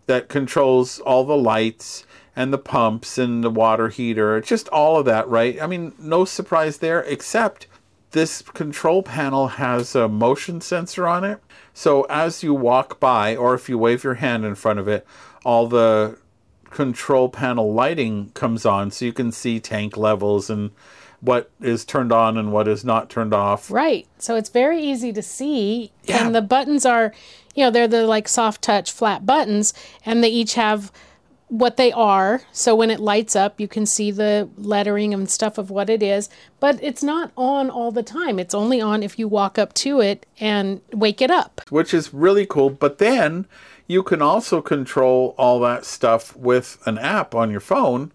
[0.05, 5.05] that controls all the lights and the pumps and the water heater, just all of
[5.05, 5.59] that, right?
[5.59, 7.65] I mean, no surprise there, except
[8.11, 11.41] this control panel has a motion sensor on it.
[11.73, 15.07] So as you walk by, or if you wave your hand in front of it,
[15.43, 16.19] all the
[16.69, 20.71] control panel lighting comes on so you can see tank levels and
[21.23, 23.71] what is turned on and what is not turned off.
[23.71, 24.05] Right.
[24.17, 25.91] So it's very easy to see.
[26.03, 26.25] Yeah.
[26.25, 27.13] And the buttons are,
[27.55, 29.73] you know, they're the like soft touch flat buttons,
[30.05, 30.91] and they each have
[31.47, 32.41] what they are.
[32.51, 36.03] So when it lights up, you can see the lettering and stuff of what it
[36.03, 38.37] is, but it's not on all the time.
[38.37, 41.61] It's only on if you walk up to it and wake it up.
[41.69, 42.69] which is really cool.
[42.69, 43.45] But then
[43.87, 48.11] you can also control all that stuff with an app on your phone.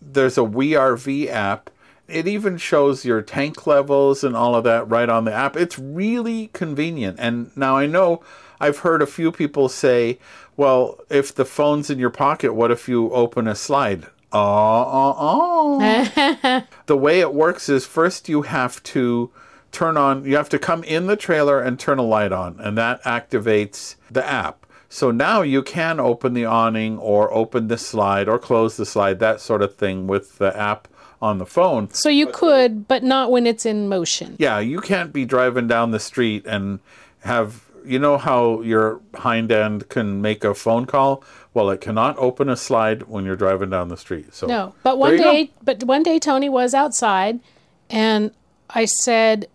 [0.00, 1.70] There's a WeRV app.
[2.08, 5.56] It even shows your tank levels and all of that right on the app.
[5.56, 7.18] It's really convenient.
[7.20, 8.22] And now I know
[8.60, 10.18] I've heard a few people say,
[10.56, 14.06] well, if the phone's in your pocket, what if you open a slide?
[14.32, 16.62] Oh, oh, oh.
[16.86, 19.30] the way it works is first you have to
[19.70, 22.76] turn on, you have to come in the trailer and turn a light on, and
[22.76, 24.66] that activates the app.
[24.88, 29.18] So now you can open the awning or open the slide or close the slide,
[29.20, 30.88] that sort of thing with the app
[31.20, 31.90] on the phone.
[31.92, 34.36] So you could, but not when it's in motion.
[34.38, 36.80] Yeah, you can't be driving down the street and
[37.20, 41.24] have you know how your hind end can make a phone call?
[41.54, 44.34] Well, it cannot open a slide when you're driving down the street.
[44.34, 45.24] So No, but one you go.
[45.32, 47.40] day, but one day Tony was outside,
[47.88, 48.30] and
[48.68, 49.48] I said,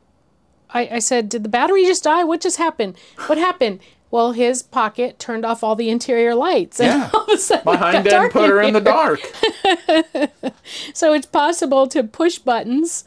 [0.72, 2.24] I, I said, did the battery just die?
[2.24, 2.98] What just happened?
[3.28, 3.80] What happened?
[4.14, 7.10] Well, his pocket turned off all the interior lights, and Yeah.
[7.16, 9.20] all of a sudden my hind end put her in the dark.
[10.94, 13.06] So it's possible to push buttons,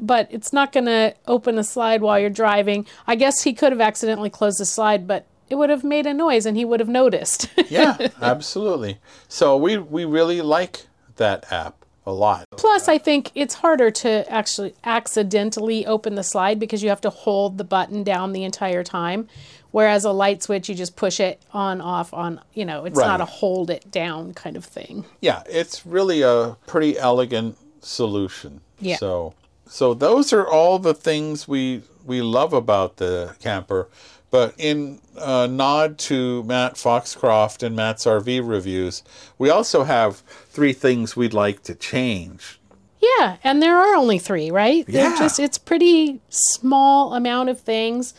[0.00, 2.86] but it's not going to open a slide while you're driving.
[3.06, 6.12] I guess he could have accidentally closed the slide, but it would have made a
[6.12, 7.48] noise, and he would have noticed.
[7.68, 8.98] yeah, absolutely.
[9.28, 12.46] So we we really like that app a lot.
[12.52, 17.10] Plus, I think it's harder to actually accidentally open the slide because you have to
[17.10, 19.28] hold the button down the entire time.
[19.70, 23.20] Whereas a light switch, you just push it on, off, on, you know, it's not
[23.20, 25.04] a hold it down kind of thing.
[25.20, 28.60] Yeah, it's really a pretty elegant solution.
[28.80, 28.96] Yeah.
[28.96, 29.34] So
[29.66, 33.88] so those are all the things we we love about the camper.
[34.30, 39.02] But in uh, nod to Matt Foxcroft and Matt's RV reviews,
[39.38, 40.18] we also have
[40.50, 42.58] three things we'd like to change.
[43.00, 44.84] Yeah, and there are only three, right?
[44.86, 45.18] They're Yeah.
[45.18, 48.12] just it's pretty small amount of things.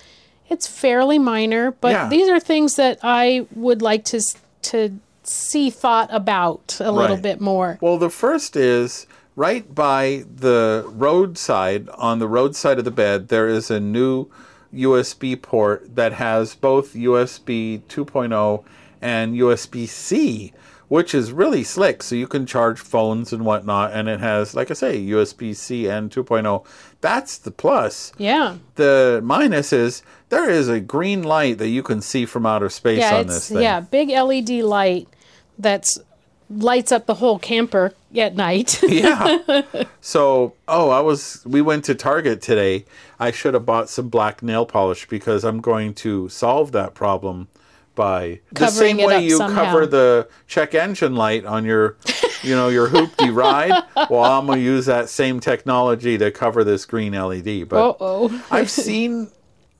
[0.49, 2.09] It's fairly minor, but Yeah.
[2.09, 4.21] these are things that I would like to
[4.61, 4.91] to
[5.23, 7.77] see thought about a little bit more.
[7.81, 13.47] Well, the first is right by the roadside, on the roadside of the bed, there
[13.47, 14.27] is a new
[14.75, 18.63] USB port that has both USB 2.0
[19.01, 20.51] and USB C,
[20.89, 22.03] which is really slick.
[22.03, 25.87] So you can charge phones and whatnot, and it has, like I say, USB C
[25.87, 26.65] and 2.0.
[27.01, 28.11] That's the plus.
[28.17, 28.57] Yeah.
[28.75, 32.99] The minus is there is a green light that you can see from outer space
[32.99, 33.61] Yeah, on this thing.
[33.61, 35.07] yeah, big LED light
[35.57, 35.99] that's
[36.49, 38.81] lights up the whole camper at night.
[38.87, 39.61] yeah.
[40.01, 41.43] So, oh, I was.
[41.45, 42.85] We went to Target today.
[43.19, 47.49] I should have bought some black nail polish because I'm going to solve that problem
[47.99, 49.65] by the same way you somehow.
[49.65, 51.97] cover the check engine light on your,
[52.43, 53.73] you know, your hoopty ride.
[54.09, 57.67] Well, I'm gonna use that same technology to cover this green LED.
[57.67, 57.97] But.
[58.49, 59.31] I've seen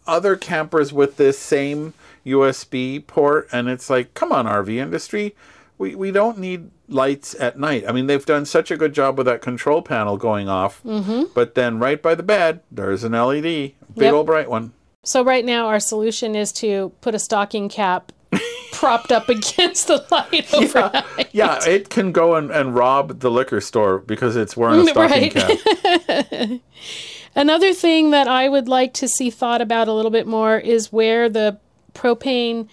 [0.06, 1.94] other campers with this same
[2.26, 5.34] USB port, and it's like, come on, RV industry,
[5.78, 7.86] we, we don't need lights at night.
[7.88, 10.84] I mean, they've done such a good job with that control panel going off.
[10.84, 11.32] Mm-hmm.
[11.34, 14.14] But then right by the bed, there's an LED, big Yep.
[14.14, 14.74] old bright one.
[15.04, 18.12] So right now our solution is to put a stocking cap
[18.74, 21.30] propped up against the light overnight.
[21.32, 25.32] Yeah, it can go and, and rob the liquor store because it's wearing a stocking
[25.34, 26.30] Right.
[26.30, 26.62] cap.
[27.36, 30.92] Another thing that I would like to see thought about a little bit more is
[30.92, 31.58] where the
[31.94, 32.68] propane,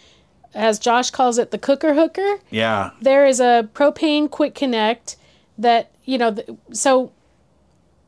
[0.55, 2.37] as Josh calls it, the cooker hooker.
[2.51, 2.91] Yeah.
[3.01, 5.17] There is a propane quick connect
[5.59, 6.37] that, you know,
[6.73, 7.13] so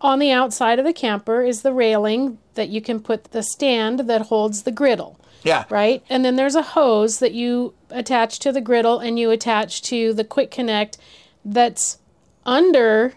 [0.00, 4.00] on the outside of the camper is the railing that you can put the stand
[4.00, 5.18] that holds the griddle.
[5.44, 5.64] Yeah.
[5.70, 6.02] right?
[6.08, 10.12] And then there's a hose that you attach to the griddle and you attach to
[10.12, 10.98] the quick connect
[11.44, 11.98] that's
[12.44, 13.14] under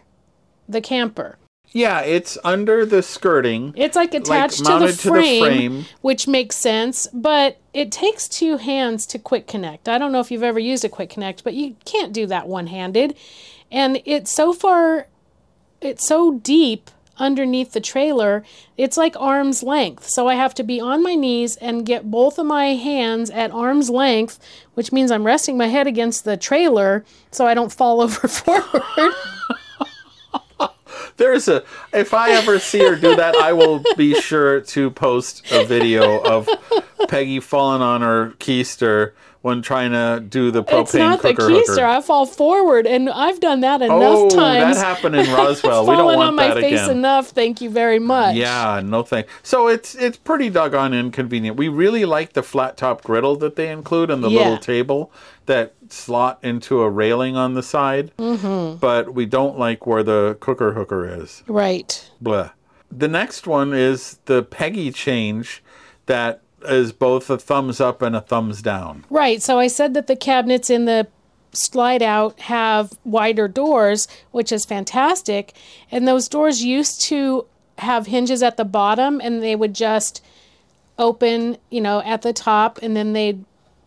[0.69, 1.37] the camper.
[1.73, 3.73] Yeah, it's under the skirting.
[3.77, 5.85] It's like attached to, the mounted to the frame, frame.
[6.01, 9.87] which makes sense, but it takes two hands to quick connect.
[9.87, 12.47] I don't know if you've ever used a quick connect, but you can't do that
[12.47, 13.15] one handed.
[13.71, 15.07] And it's so far,
[15.81, 18.43] it's so deep underneath the trailer,
[18.77, 20.07] it's like arm's length.
[20.09, 23.51] So I have to be on my knees and get both of my hands at
[23.51, 24.39] arm's length,
[24.73, 29.13] which means I'm resting my head against the trailer so I don't fall over forward.
[31.17, 31.63] There's a.
[31.93, 36.19] If I ever see her do that, I will be sure to post a video
[36.19, 36.49] of
[37.07, 41.67] Peggy falling on her keister when trying to do the propane it's not the keister.
[41.67, 41.83] hooker.
[41.85, 44.77] I fall forward, and I've done that enough oh, times.
[44.77, 45.85] that happened in Roswell.
[45.87, 46.97] we don't want on my that face again.
[46.97, 47.29] enough.
[47.29, 48.35] Thank you very much.
[48.35, 49.27] Yeah, no thank.
[49.41, 51.57] So it's it's pretty doggone inconvenient.
[51.57, 54.39] We really like the flat top griddle that they include and the Yeah.
[54.39, 55.11] little table
[55.47, 58.11] that slot into a railing on the side.
[58.17, 58.77] Mm-hmm.
[58.77, 61.41] But we don't like where the cooker hooker is.
[61.47, 62.09] Right.
[62.21, 62.51] Blah.
[62.91, 65.63] The next one is the Peggy change
[66.05, 69.05] that is both a thumbs up and a thumbs down.
[69.09, 69.41] Right.
[69.41, 71.07] So I said that the cabinets in the
[71.53, 75.53] slide out have wider doors, which is fantastic.
[75.91, 77.45] And those doors used to
[77.77, 80.23] have hinges at the bottom and they would just
[80.97, 83.39] open, you know, at the top and then they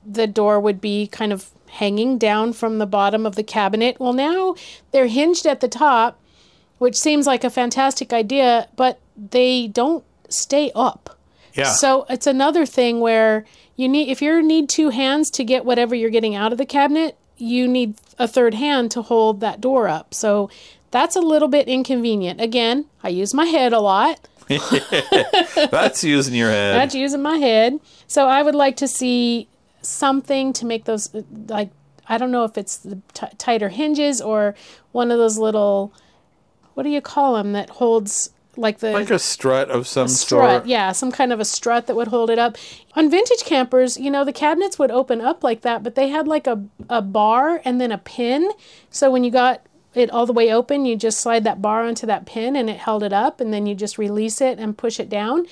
[0.06, 3.98] the door would be kind of hanging down from the bottom of the cabinet.
[3.98, 4.54] Well, now
[4.92, 6.20] they're hinged at the top,
[6.78, 11.18] which seems like a fantastic idea, but they don't stay up.
[11.54, 11.72] Yeah.
[11.72, 13.44] So it's another thing where
[13.76, 16.66] you need if you need two hands to get whatever you're getting out of the
[16.66, 20.14] cabinet, you need a third hand to hold that door up.
[20.14, 20.50] So
[20.90, 22.40] that's a little bit inconvenient.
[22.40, 24.20] Again, I use my head a lot.
[24.48, 26.76] That's using your head.
[26.76, 27.80] That's using my head.
[28.06, 29.48] So I would like to see
[29.80, 31.14] something to make those
[31.48, 31.70] like
[32.08, 34.54] I don't know if it's the t- tighter hinges or
[34.92, 35.92] one of those little
[36.74, 40.62] what do you call them that holds like the like a strut of some strut,
[40.62, 40.66] sort.
[40.66, 42.56] yeah, some kind of a strut that would hold it up.
[42.94, 46.26] On vintage campers, you know, the cabinets would open up like that, but they had
[46.28, 48.50] like a, a bar and then a pin.
[48.90, 49.62] So when you got
[49.94, 52.78] it all the way open, you just slide that bar onto that pin and it
[52.78, 55.46] held it up, and then you just release it and push it down.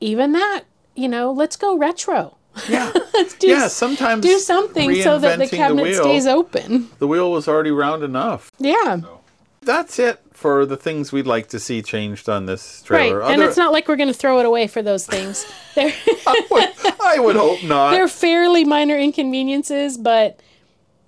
[0.00, 0.64] Even that,
[0.94, 2.36] you know, let's go retro.
[2.68, 2.92] Yeah.
[3.14, 6.88] Let's do, yeah, sometimes do something so that the cabinet wheel, stays open.
[6.98, 8.50] The wheel was already round enough.
[8.58, 9.00] Yeah.
[9.62, 13.20] That's it for the things we'd like to see changed on this trailer.
[13.20, 13.32] Right.
[13.32, 15.46] And Other- it's not like we're going to throw it away for those things.
[15.74, 15.92] They're.
[16.26, 17.92] I would, I would hope not.
[17.92, 20.38] they're fairly minor inconveniences, but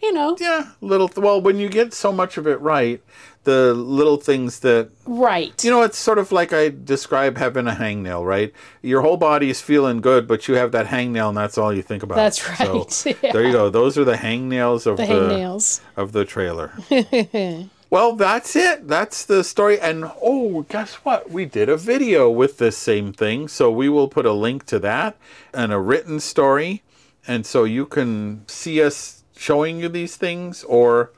[0.03, 1.11] you know, yeah, little.
[1.17, 3.03] Well, when you get so much of it right,
[3.45, 5.63] the little things that right.
[5.65, 8.25] you know, it's sort of like I describe having a hangnail.
[8.25, 11.73] Right, your whole body is feeling good, but you have that hangnail, and that's all
[11.73, 12.17] you think about.
[12.17, 13.17] That's So, right.
[13.23, 13.33] Yeah.
[13.33, 13.71] There you go.
[13.71, 15.81] Those are the hangnails of the the, hangnails.
[15.97, 16.73] of the trailer.
[17.95, 18.89] well, that's it.
[18.89, 19.79] That's the story.
[19.79, 21.31] And oh, guess what?
[21.31, 23.47] We did a video with this same thing.
[23.47, 25.17] So we will put a link to that
[25.53, 26.83] and a written story.
[27.25, 31.13] And so you can see us showing you these things, or,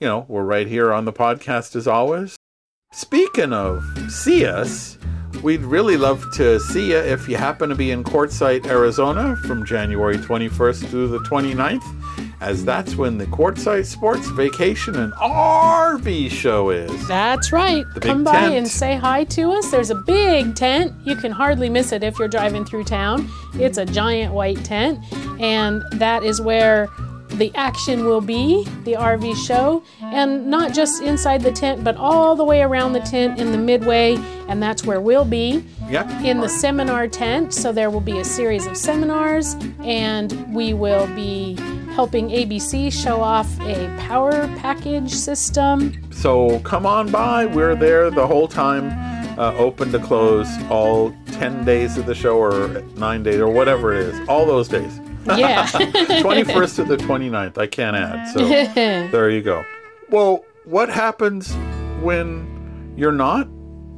[0.00, 2.34] you know, we're right here on the podcast as always.
[2.94, 4.96] Speaking of see us,
[5.42, 9.66] we'd really love to see you if you happen to be in Quartzsite, Arizona from
[9.66, 11.84] January 21st through the 29th,
[12.42, 17.06] as that's when the Quartzsite Sports Vacation and RV show is.
[17.06, 17.84] That's right.
[17.94, 18.54] big Come by tent.
[18.54, 19.70] and say hi to us.
[19.70, 20.92] There's a big tent.
[21.04, 23.30] You can hardly miss it if you're driving through town.
[23.54, 24.98] It's a giant white tent,
[25.40, 26.88] and that is where
[27.28, 32.34] the action will be, the RV show, and not just inside the tent, but all
[32.34, 34.16] the way around the tent in the midway,
[34.48, 35.64] and that's where we'll be.
[35.90, 36.24] Yep.
[36.24, 37.52] in the seminar tent.
[37.52, 41.58] So there will be a series of seminars, and we will be
[41.92, 46.10] helping ABC show off a power package system.
[46.12, 47.46] So come on by.
[47.46, 48.90] We're there the whole time,
[49.38, 53.92] uh, open to close, all 10 days of the show or 9 days or whatever
[53.92, 55.00] it is, all those days.
[55.26, 55.66] Yeah.
[55.66, 57.58] 21st to the 29th.
[57.58, 58.32] I can't add.
[58.32, 58.40] So
[58.74, 59.64] there you go.
[60.08, 61.54] Well, what happens
[62.00, 63.48] when you're not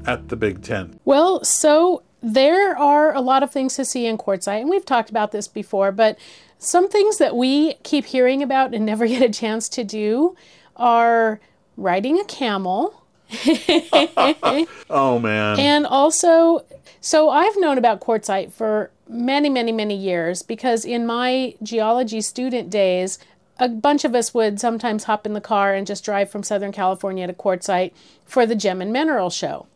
[0.06, 0.98] at the Big Ten?
[1.04, 5.10] Well, so there are a lot of things to see in Quartzsite, and we've talked
[5.10, 6.18] about this before, but
[6.64, 10.36] some things that we keep hearing about and never get a chance to do
[10.76, 11.40] are
[11.76, 13.00] riding a camel.
[14.90, 15.58] Oh, man.
[15.58, 16.64] And also,
[17.00, 22.70] so I've known about Quartzsite for many, many, many years because in my geology student
[22.70, 23.18] days,
[23.58, 26.72] a bunch of us would sometimes hop in the car and just drive from Southern
[26.72, 27.92] California to Quartzsite
[28.24, 29.66] for the Gem and Mineral Show.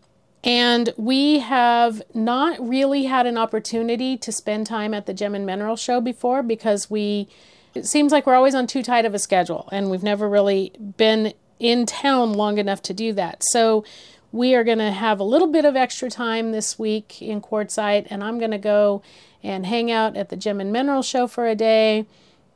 [0.45, 5.45] And we have not really had an opportunity to spend time at the Gem and
[5.45, 7.29] Mineral Show before because we,
[7.75, 10.73] it seems like we're always on too tight of a schedule and we've never really
[10.97, 13.43] been in town long enough to do that.
[13.51, 13.85] So
[14.31, 18.07] we are going to have a little bit of extra time this week in Quartzsite
[18.11, 19.03] and I'm going to go
[19.43, 22.07] and hang out at the Gem and Mineral Show for a day.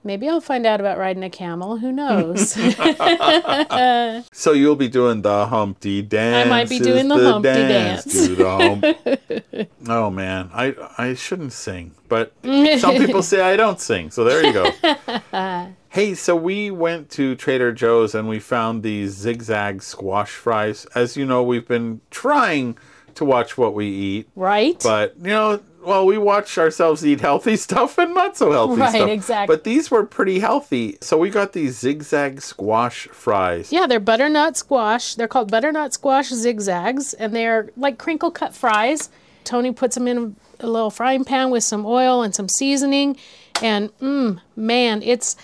[0.04, 1.76] Maybe I'll find out about riding a camel.
[1.76, 2.56] Who knows?
[4.32, 6.46] So you'll be doing the Humpty dance.
[6.46, 8.04] I might be doing the Humpty dance.
[8.04, 9.68] Do the hump.
[9.88, 14.10] oh man, I I shouldn't sing, but some people say I don't sing.
[14.10, 15.68] So there you go.
[15.90, 20.86] hey, so we went to Trader Joe's and we found these zigzag squash fries.
[20.94, 22.76] As you know, we've been trying
[23.14, 24.80] to watch what we eat, right?
[24.82, 25.60] but you know.
[25.84, 29.08] Well, we watch ourselves eat healthy stuff and not so healthy Right, stuff.
[29.08, 29.54] exactly.
[29.56, 30.98] But these were pretty healthy.
[31.00, 33.72] So we got these zigzag squash fries.
[33.72, 35.14] Yeah, they're butternut squash.
[35.16, 39.10] They're called butternut squash zigzags, and they're like crinkle cut fries.
[39.44, 43.16] Tony puts them in a little frying pan with some oil and some seasoning,
[43.60, 45.34] and mmm, man, it's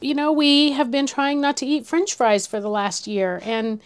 [0.00, 3.40] you know we have been trying not to eat French fries for the last year,
[3.44, 3.80] and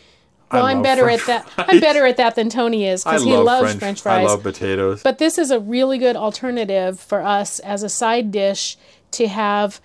[0.53, 1.51] well, I I'm better French at that.
[1.51, 1.67] fries.
[1.71, 4.27] I'm better at that than Tony is because he love loves French, French, fries.
[4.27, 5.03] I love potatoes.
[5.03, 8.77] But this is a really good alternative for us as a side dish
[9.13, 9.81] to have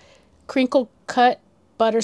[0.46, 1.40] crinkle cut
[1.78, 2.00] butter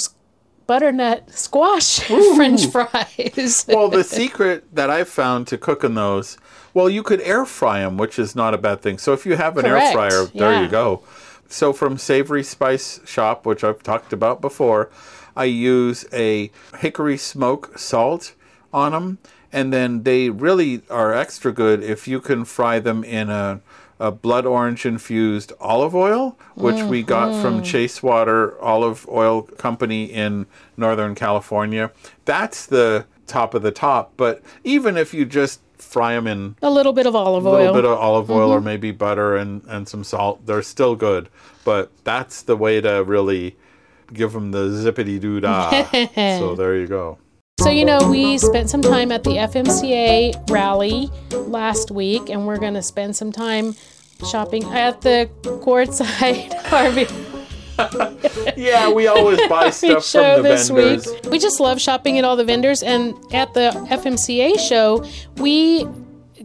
[0.67, 2.01] butternut squash
[2.37, 3.67] French fries.
[3.69, 6.39] well, the secret that I've found to cooking those,
[6.73, 8.99] well, you could air fry them, which is not a bad thing.
[8.99, 10.63] So if you have an air fryer, there yeah.
[10.63, 11.03] you go.
[11.49, 14.91] So from Savory Spice Shop, which I've talked about before,
[15.37, 18.35] I use a hickory smoke salt
[18.73, 19.19] on them,
[19.53, 23.61] and then they really are extra good if you can fry them in a
[24.01, 27.41] a blood orange infused olive oil, which we got Mm-hmm.
[27.43, 30.47] from Chase Water Olive Oil Company in
[30.77, 31.93] Northern California.
[32.25, 34.13] That's the top of the top.
[34.17, 37.59] But even if you just fry them in a little bit of olive oil, a
[37.59, 41.29] little bit of olive oil or maybe butter and, and some salt, they're still good.
[41.65, 43.57] But that's the way to really
[44.13, 45.71] give them the zippity doo dah.
[46.41, 47.19] so there you go.
[47.63, 52.59] So, you know, we spent some time at the FMCA rally last week, and we're
[52.59, 53.77] going to spend some time
[54.29, 61.07] shopping at the Quartzsite RV Yeah, we always buy stuff show from the this vendors.
[61.07, 61.31] week.
[61.31, 65.05] We just love shopping at all the vendors, and at the FMCA show,
[65.37, 65.87] we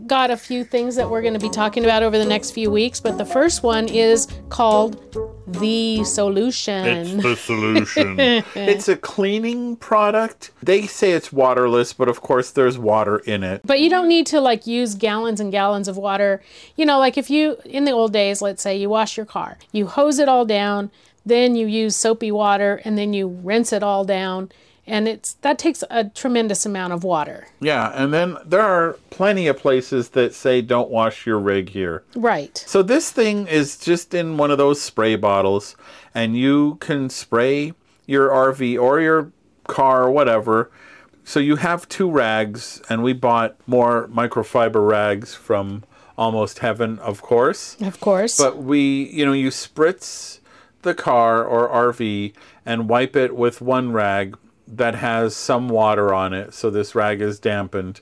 [0.05, 2.69] got a few things that we're going to be talking about over the next few
[2.69, 2.99] weeks.
[2.99, 5.01] But the first one is called
[5.47, 6.85] The Solution.
[6.85, 8.19] It's the solution.
[8.55, 10.51] it's a cleaning product.
[10.61, 13.61] They say it's waterless, but of course there's water in it.
[13.65, 16.41] But you don't need to like use gallons and gallons of water.
[16.75, 19.57] You know, like if you, in the old days, let's say you wash your car,
[19.71, 20.91] you hose it all down,
[21.25, 24.51] then you use soapy water, and then you rinse it all down.
[24.87, 27.47] And it's that takes a tremendous amount of water.
[27.59, 32.03] Yeah, and then there are plenty of places that say don't wash your rig here.
[32.15, 32.63] Right.
[32.65, 35.75] So this thing is just in one of those spray bottles,
[36.15, 37.73] and you can spray
[38.05, 39.31] your RV or your
[39.67, 40.71] car or whatever.
[41.25, 45.83] So you have two rags, and we bought more microfiber rags from
[46.17, 47.75] Almost Heaven, of course.
[47.81, 48.37] Of course.
[48.37, 50.39] But we, you know, you spritz
[50.83, 52.33] the car or RV
[52.65, 54.37] and wipe it with one rag
[54.67, 56.53] that has some water on it.
[56.53, 58.01] So this rag is dampened.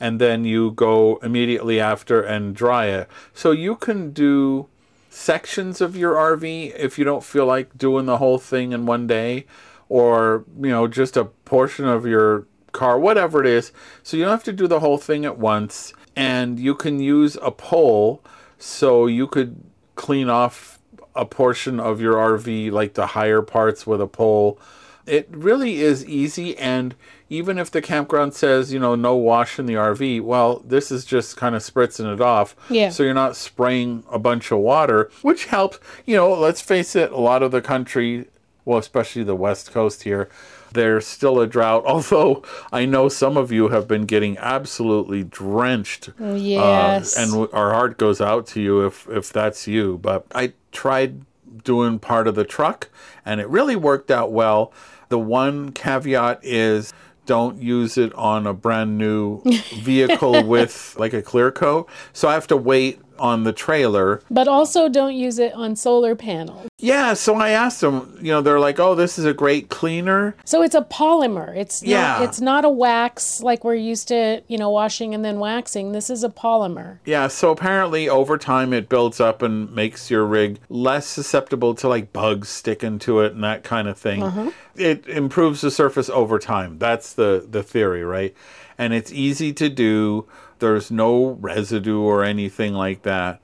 [0.00, 3.08] And then you go immediately after and dry it.
[3.32, 4.68] So you can do
[5.08, 9.06] sections of your RV if you don't feel like doing the whole thing in one
[9.06, 9.46] day
[9.88, 13.72] or, you know, just a portion of your car, whatever it is.
[14.02, 15.92] So you don't have to do the whole thing at once.
[16.16, 18.22] And you can use a pole
[18.58, 19.62] so you could
[19.94, 20.78] clean off
[21.14, 24.58] a portion of your RV, like the higher parts with a pole.
[25.06, 26.56] It really is easy.
[26.56, 26.94] And
[27.28, 31.04] even if the campground says, you know, no wash in the RV, well, this is
[31.04, 32.56] just kind of spritzing it off.
[32.70, 32.88] Yeah.
[32.90, 35.78] So you're not spraying a bunch of water, which helps.
[36.06, 38.26] You know, let's face it, a lot of the country,
[38.64, 40.28] well, especially the West Coast here,
[40.72, 41.84] there's still a drought.
[41.86, 42.42] Although
[42.72, 46.10] I know some of you have been getting absolutely drenched.
[46.18, 47.16] yes.
[47.16, 49.98] Uh, and w- our heart goes out to you if if that's you.
[50.02, 51.20] But I tried
[51.62, 52.88] doing part of the truck,
[53.24, 54.72] and it really worked out well.
[55.14, 56.92] The one caveat is
[57.24, 59.42] don't use it on a brand new
[59.76, 61.88] vehicle with like a clear coat.
[62.12, 64.20] So I have to wait on the trailer.
[64.30, 66.66] But also don't use it on solar panels.
[66.78, 70.34] Yeah, so I asked them, you know, they're like, "Oh, this is a great cleaner."
[70.44, 71.56] So it's a polymer.
[71.56, 72.18] It's Yeah.
[72.18, 75.92] not, it's not a wax like we're used to, you know, washing and then waxing.
[75.92, 76.98] This is a polymer.
[77.04, 81.88] Yeah, so apparently over time it builds up and makes your rig less susceptible to
[81.88, 84.22] like bugs sticking to it and that kind of thing.
[84.22, 84.50] Uh-huh.
[84.76, 86.78] It improves the surface over time.
[86.78, 88.34] That's the the theory, right?
[88.76, 90.26] And it's easy to do.
[90.64, 93.38] There's no residue or anything like that.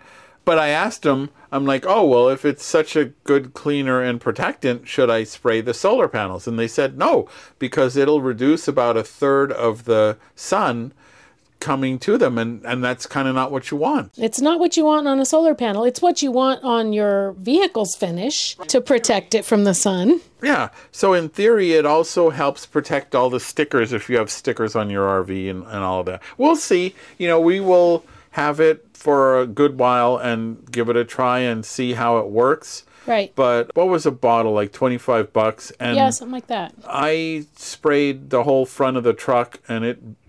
[0.46, 4.18] But I asked him, I'm like, oh, well, if it's such a good cleaner and
[4.18, 6.48] protectant, should I spray the solar panels?
[6.48, 10.94] And they said no, because it'll reduce about a third of the sun
[11.60, 12.38] coming to them.
[12.38, 14.12] And, and that's kind of not what you want.
[14.16, 15.84] It's not what you want on a solar panel.
[15.84, 20.20] It's what you want on your vehicle's finish to protect it from the sun.
[20.42, 20.70] Yeah.
[20.90, 24.90] So in theory, it also helps protect all the stickers if you have stickers on
[24.90, 26.22] your RV and, and all of that.
[26.38, 26.94] We'll see.
[27.18, 31.40] You know, we will have it for a good while and give it a try
[31.40, 32.84] and see how it works.
[33.06, 33.32] Right.
[33.34, 36.74] But what was a bottle like 25 bucks and yeah, something like that.
[36.86, 40.19] I sprayed the whole front of the truck and it it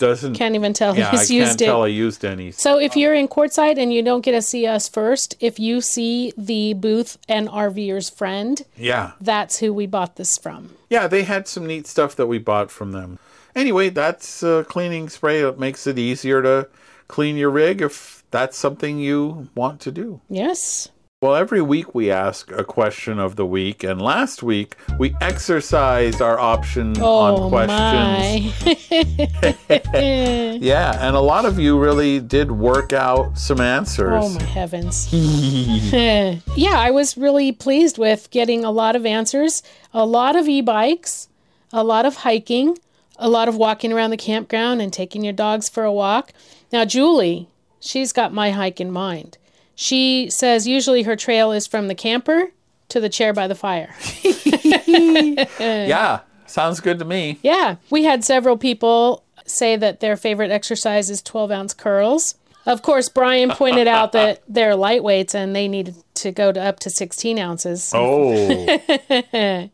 [0.00, 1.66] doesn't Can't even tell Yeah, I who's can't used it.
[1.66, 2.50] tell I used any.
[2.50, 5.80] So if you're in Quartzsite and you don't get to see us first, if you
[5.80, 9.12] see the booth and RVer's friend, Yeah.
[9.20, 10.70] that's who we bought this from.
[10.88, 13.20] Yeah, they had some neat stuff that we bought from them.
[13.54, 16.68] Anyway, that's a cleaning spray that makes it easier to
[17.06, 20.20] clean your rig if that's something you want to do.
[20.28, 20.88] Yes.
[21.22, 26.22] Well, every week we ask a question of the week, and last week we exercised
[26.22, 28.64] our option Oh on questions.
[28.64, 30.56] my.
[30.62, 34.24] Yeah, and a lot of you really did work out some answers.
[34.24, 35.12] Oh my heavens.
[35.12, 39.62] yeah, I was really pleased with getting a lot of answers.
[39.92, 41.28] A lot of e-bikes,
[41.70, 42.78] a lot of hiking,
[43.18, 46.32] a lot of walking around the campground and taking your dogs for a walk.
[46.72, 49.36] Now, Julie, she's got my hike in mind.
[49.80, 52.48] She says usually her trail is from the camper
[52.90, 53.94] to the chair by the fire.
[55.58, 57.38] Yeah, sounds good to me.
[57.42, 62.34] Yeah, we had several people say that their favorite exercise is 12 ounce curls.
[62.66, 66.78] Of course, Brian pointed out that they're lightweights and they needed to go to up
[66.80, 67.90] to 16 ounces.
[67.94, 68.78] Oh,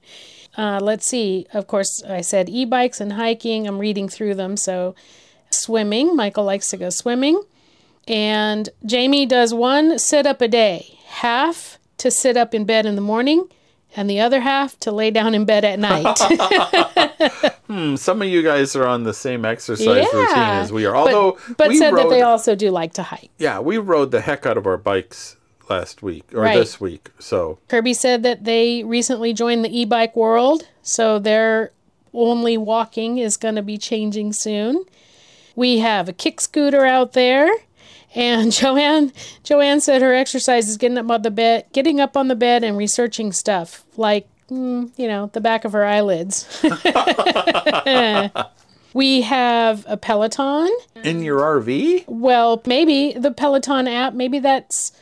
[0.57, 1.47] Uh, let's see.
[1.53, 3.67] Of course, I said e bikes and hiking.
[3.67, 4.57] I'm reading through them.
[4.57, 4.95] So,
[5.51, 6.17] swimming.
[6.17, 7.43] Michael likes to go swimming.
[8.09, 12.95] And Jamie does one sit up a day, half to sit up in bed in
[12.95, 13.49] the morning,
[13.97, 16.19] and the other half to lay down in bed at night.
[17.67, 20.93] Hmm, some of you guys are on the same exercise routine as we are.
[20.93, 23.31] But- Although, but, we said rode, that they also do like to hike.
[23.39, 25.37] yeah, we rode the heck out of our bikes
[25.69, 26.57] last week or Right.
[26.57, 27.11] this week.
[27.19, 31.73] So Kirby said that they recently joined the e-bike world, so their
[32.15, 34.85] only walking is going to be changing soon.
[35.57, 37.51] We have a kick scooter out there,
[38.17, 39.13] and Joanne
[39.45, 42.65] Joanne said her exercise is getting up on the bed, getting up on the bed
[42.65, 46.47] and researching stuff like mm, you know the back of her eyelids.
[48.95, 50.69] we have a Peloton.
[51.05, 54.93] in your RV, Well, maybe the Peloton app, maybe that's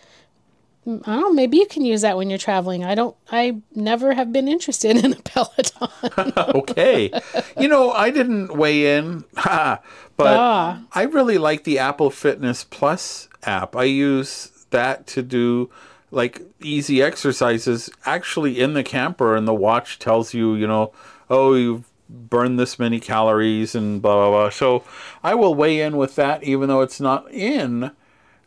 [0.86, 2.84] I don't know, maybe you can use that when you're traveling.
[2.84, 5.88] I don't I never have been interested in a Peloton.
[6.60, 7.10] okay.
[7.58, 9.82] you know, I didn't weigh in, but
[10.18, 10.82] Ah.
[10.92, 13.74] I really like the Apple Fitness Plus app.
[13.76, 15.70] I use that to do
[16.10, 20.92] like easy exercises actually in the camper, and the watch tells you, you know,
[21.28, 24.50] oh, you've burned this many calories and blah, blah, blah.
[24.50, 24.84] So
[25.22, 27.90] I will weigh in with that, even though it's not in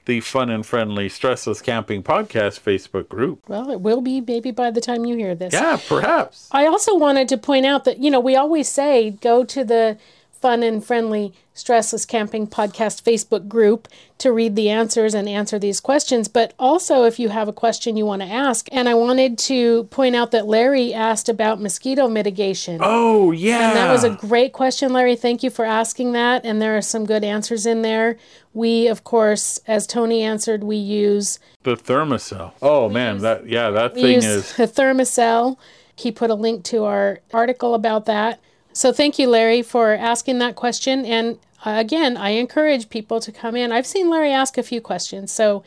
[0.08, 3.48] the fun and friendly Stressless Camping Podcast Facebook group.
[3.48, 5.54] well, it will be maybe by the time you hear this.
[5.54, 6.50] Yeah, perhaps.
[6.52, 9.98] I also wanted to point out that, you know, we always say go to the
[10.42, 13.88] fun and friendly Stressless Camping Podcast Facebook group
[14.20, 16.28] to read the answers and answer these questions.
[16.28, 19.86] But also, if you have a question you want to ask, and I wanted to
[19.86, 22.80] point out that Larry asked about mosquito mitigation.
[22.84, 23.70] Oh, yeah.
[23.70, 25.16] And that was a great question, Larry.
[25.16, 26.46] Thank you for asking that.
[26.46, 28.18] And there are some good answers in there.
[28.54, 32.54] We, of course, as Tony answered, we use The Thermacell.
[32.62, 35.58] Oh man, that yeah, that we thing use is the Thermacell.
[35.96, 38.40] He put a link to our article about that.
[38.78, 41.04] So thank you, Larry, for asking that question.
[41.04, 43.72] And uh, again, I encourage people to come in.
[43.72, 45.64] I've seen Larry ask a few questions, so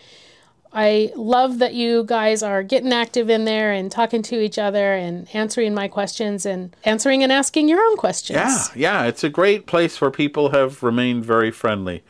[0.73, 4.95] I love that you guys are getting active in there and talking to each other
[4.95, 8.37] and answering my questions and answering and asking your own questions.
[8.37, 9.05] yeah, yeah.
[9.07, 12.05] It's a great place where people have remained very friendly,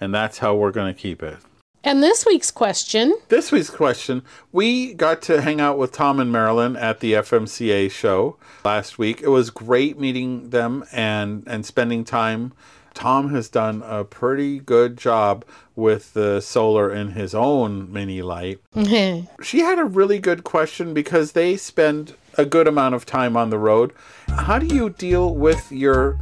[0.00, 1.36] and that's how we're going to keep it.
[1.84, 4.22] And this week's question This week's question
[4.52, 9.20] we got to hang out with Tom and Marilyn at the FMCA show last week.
[9.22, 12.52] It was great meeting them and, and spending time.
[12.94, 15.44] Tom has done a pretty good job
[15.76, 18.60] with the solar in his own Mini Lite.
[18.74, 19.42] Mm-hmm.
[19.42, 23.50] she had a really good question because they spend a good amount of time on
[23.50, 23.92] the road.
[24.28, 26.18] How do you deal with your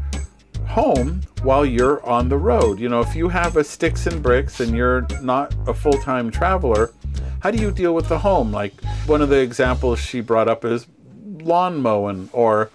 [0.68, 2.78] home while you're on the road?
[2.78, 6.30] You know, if you have a sticks and bricks and you're not a full time
[6.30, 6.92] traveler,
[7.40, 8.52] how do you deal with the home?
[8.52, 10.86] Like one of the examples she brought up is
[11.24, 12.70] lawn mowing or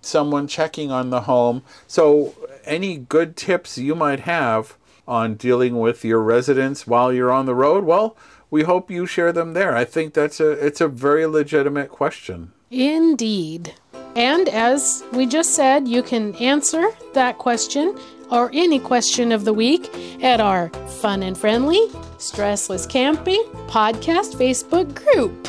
[0.00, 1.62] someone checking on the home.
[1.86, 2.34] So,
[2.64, 7.54] any good tips you might have on dealing with your residents while you're on the
[7.54, 7.84] road?
[7.84, 8.16] Well,
[8.50, 9.76] we hope you share them there.
[9.76, 12.52] I think that's a it's a very legitimate question.
[12.70, 13.74] Indeed.
[14.16, 17.98] And as we just said, you can answer that question
[18.30, 19.90] or any question of the week
[20.22, 20.68] at our
[21.00, 21.88] fun and friendly,
[22.18, 25.48] stressless camping podcast Facebook group.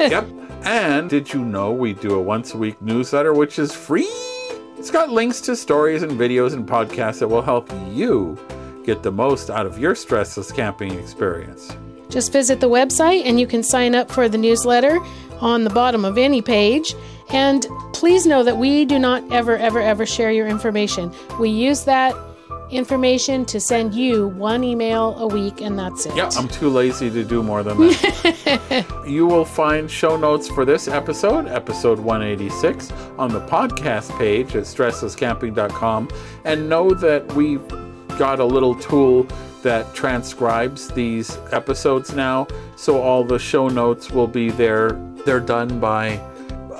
[0.10, 0.26] yep.
[0.62, 4.08] And did you know we do a once a week newsletter which is free?
[4.76, 8.38] It's got links to stories and videos and podcasts that will help you
[8.84, 11.76] get the most out of your stressless camping experience.
[12.08, 14.98] Just visit the website and you can sign up for the newsletter
[15.40, 16.94] on the bottom of any page.
[17.32, 21.12] And please know that we do not ever, ever, ever share your information.
[21.38, 22.16] We use that
[22.70, 26.16] information to send you one email a week, and that's it.
[26.16, 29.04] Yeah, I'm too lazy to do more than that.
[29.06, 34.64] you will find show notes for this episode, episode 186, on the podcast page at
[34.64, 36.08] stresslesscamping.com.
[36.44, 37.66] And know that we've
[38.18, 39.26] got a little tool
[39.62, 42.46] that transcribes these episodes now.
[42.76, 44.92] So all the show notes will be there.
[45.26, 46.20] They're done by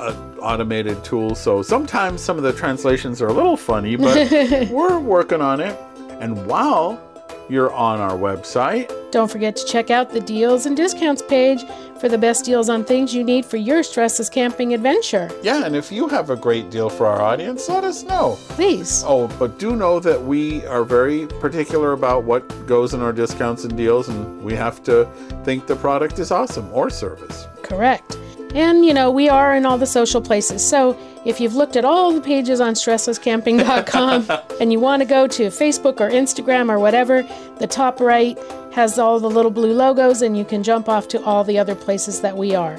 [0.01, 1.35] an automated tool.
[1.35, 4.31] So sometimes some of the translations are a little funny, but
[4.71, 5.79] we're working on it.
[6.21, 7.01] And while
[7.49, 11.65] you're on our website, don't forget to check out the deals and discounts page
[11.99, 15.29] for the best deals on things you need for your stressless camping adventure.
[15.43, 18.39] Yeah, and if you have a great deal for our audience, let us know.
[18.51, 19.03] Please.
[19.07, 23.65] Oh, but do know that we are very particular about what goes in our discounts
[23.65, 25.07] and deals, and we have to
[25.45, 27.47] think the product is awesome or service.
[27.63, 28.17] Correct.
[28.55, 30.67] And, you know, we are in all the social places.
[30.69, 34.27] So if you've looked at all the pages on stresslesscamping.com
[34.61, 37.23] and you want to go to Facebook or Instagram or whatever,
[37.59, 38.39] the top right
[38.73, 41.75] has all the little blue logos and you can jump off to all the other
[41.75, 42.77] places that we are.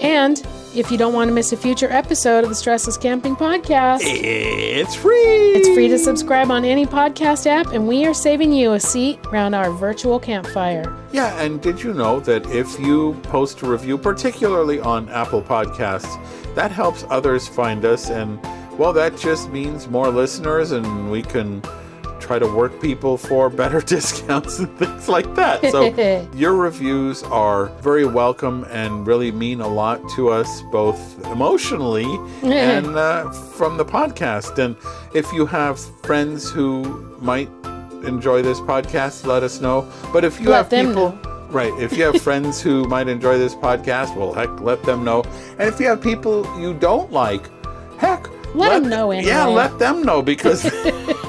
[0.00, 4.00] And if you don't want to miss a future episode of the Stressless Camping Podcast,
[4.02, 5.14] it's free.
[5.14, 9.20] It's free to subscribe on any podcast app, and we are saving you a seat
[9.26, 10.92] around our virtual campfire.
[11.12, 16.18] Yeah, and did you know that if you post a review, particularly on Apple Podcasts,
[16.56, 18.40] that helps others find us, and
[18.76, 21.62] well, that just means more listeners, and we can
[22.24, 25.60] try to work people for better discounts and things like that.
[25.70, 32.18] So your reviews are very welcome and really mean a lot to us, both emotionally
[32.42, 34.58] and uh, from the podcast.
[34.58, 34.76] And
[35.14, 36.82] if you have friends who
[37.20, 37.50] might
[38.04, 39.90] enjoy this podcast, let us know.
[40.12, 41.18] But if you let have people.
[41.50, 41.72] Right.
[41.78, 45.22] If you have friends who might enjoy this podcast, well, heck, let them know.
[45.58, 47.48] And if you have people you don't like,
[47.96, 49.28] heck, let, let them know anyway.
[49.28, 50.64] Yeah, let them know because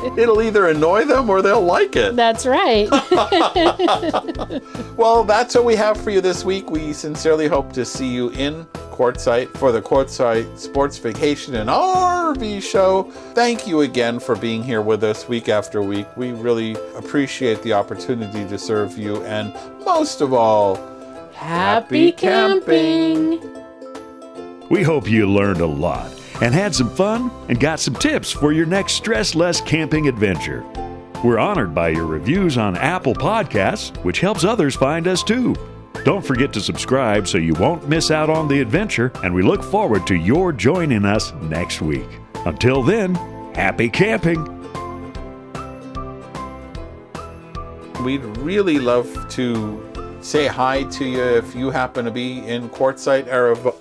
[0.17, 2.15] it'll either annoy them or they'll like it.
[2.15, 2.89] That's right.
[4.97, 6.69] well, that's what we have for you this week.
[6.69, 12.61] We sincerely hope to see you in Quartzsite for the Quartzsite Sports Vacation and RV
[12.61, 13.03] show.
[13.33, 16.07] Thank you again for being here with us week after week.
[16.15, 19.53] We really appreciate the opportunity to serve you and
[19.83, 20.75] most of all,
[21.33, 23.41] happy, happy camping.
[24.69, 26.11] We hope you learned a lot
[26.41, 30.65] and had some fun and got some tips for your next stress less camping adventure.
[31.23, 35.55] We're honored by your reviews on Apple Podcasts, which helps others find us too.
[36.03, 39.63] Don't forget to subscribe so you won't miss out on the adventure, and we look
[39.63, 42.07] forward to your joining us next week.
[42.45, 43.15] Until then,
[43.55, 44.43] happy camping!
[48.03, 53.27] We'd really love to say hi to you if you happen to be in Quartzsite,
[53.27, 53.71] Arizona.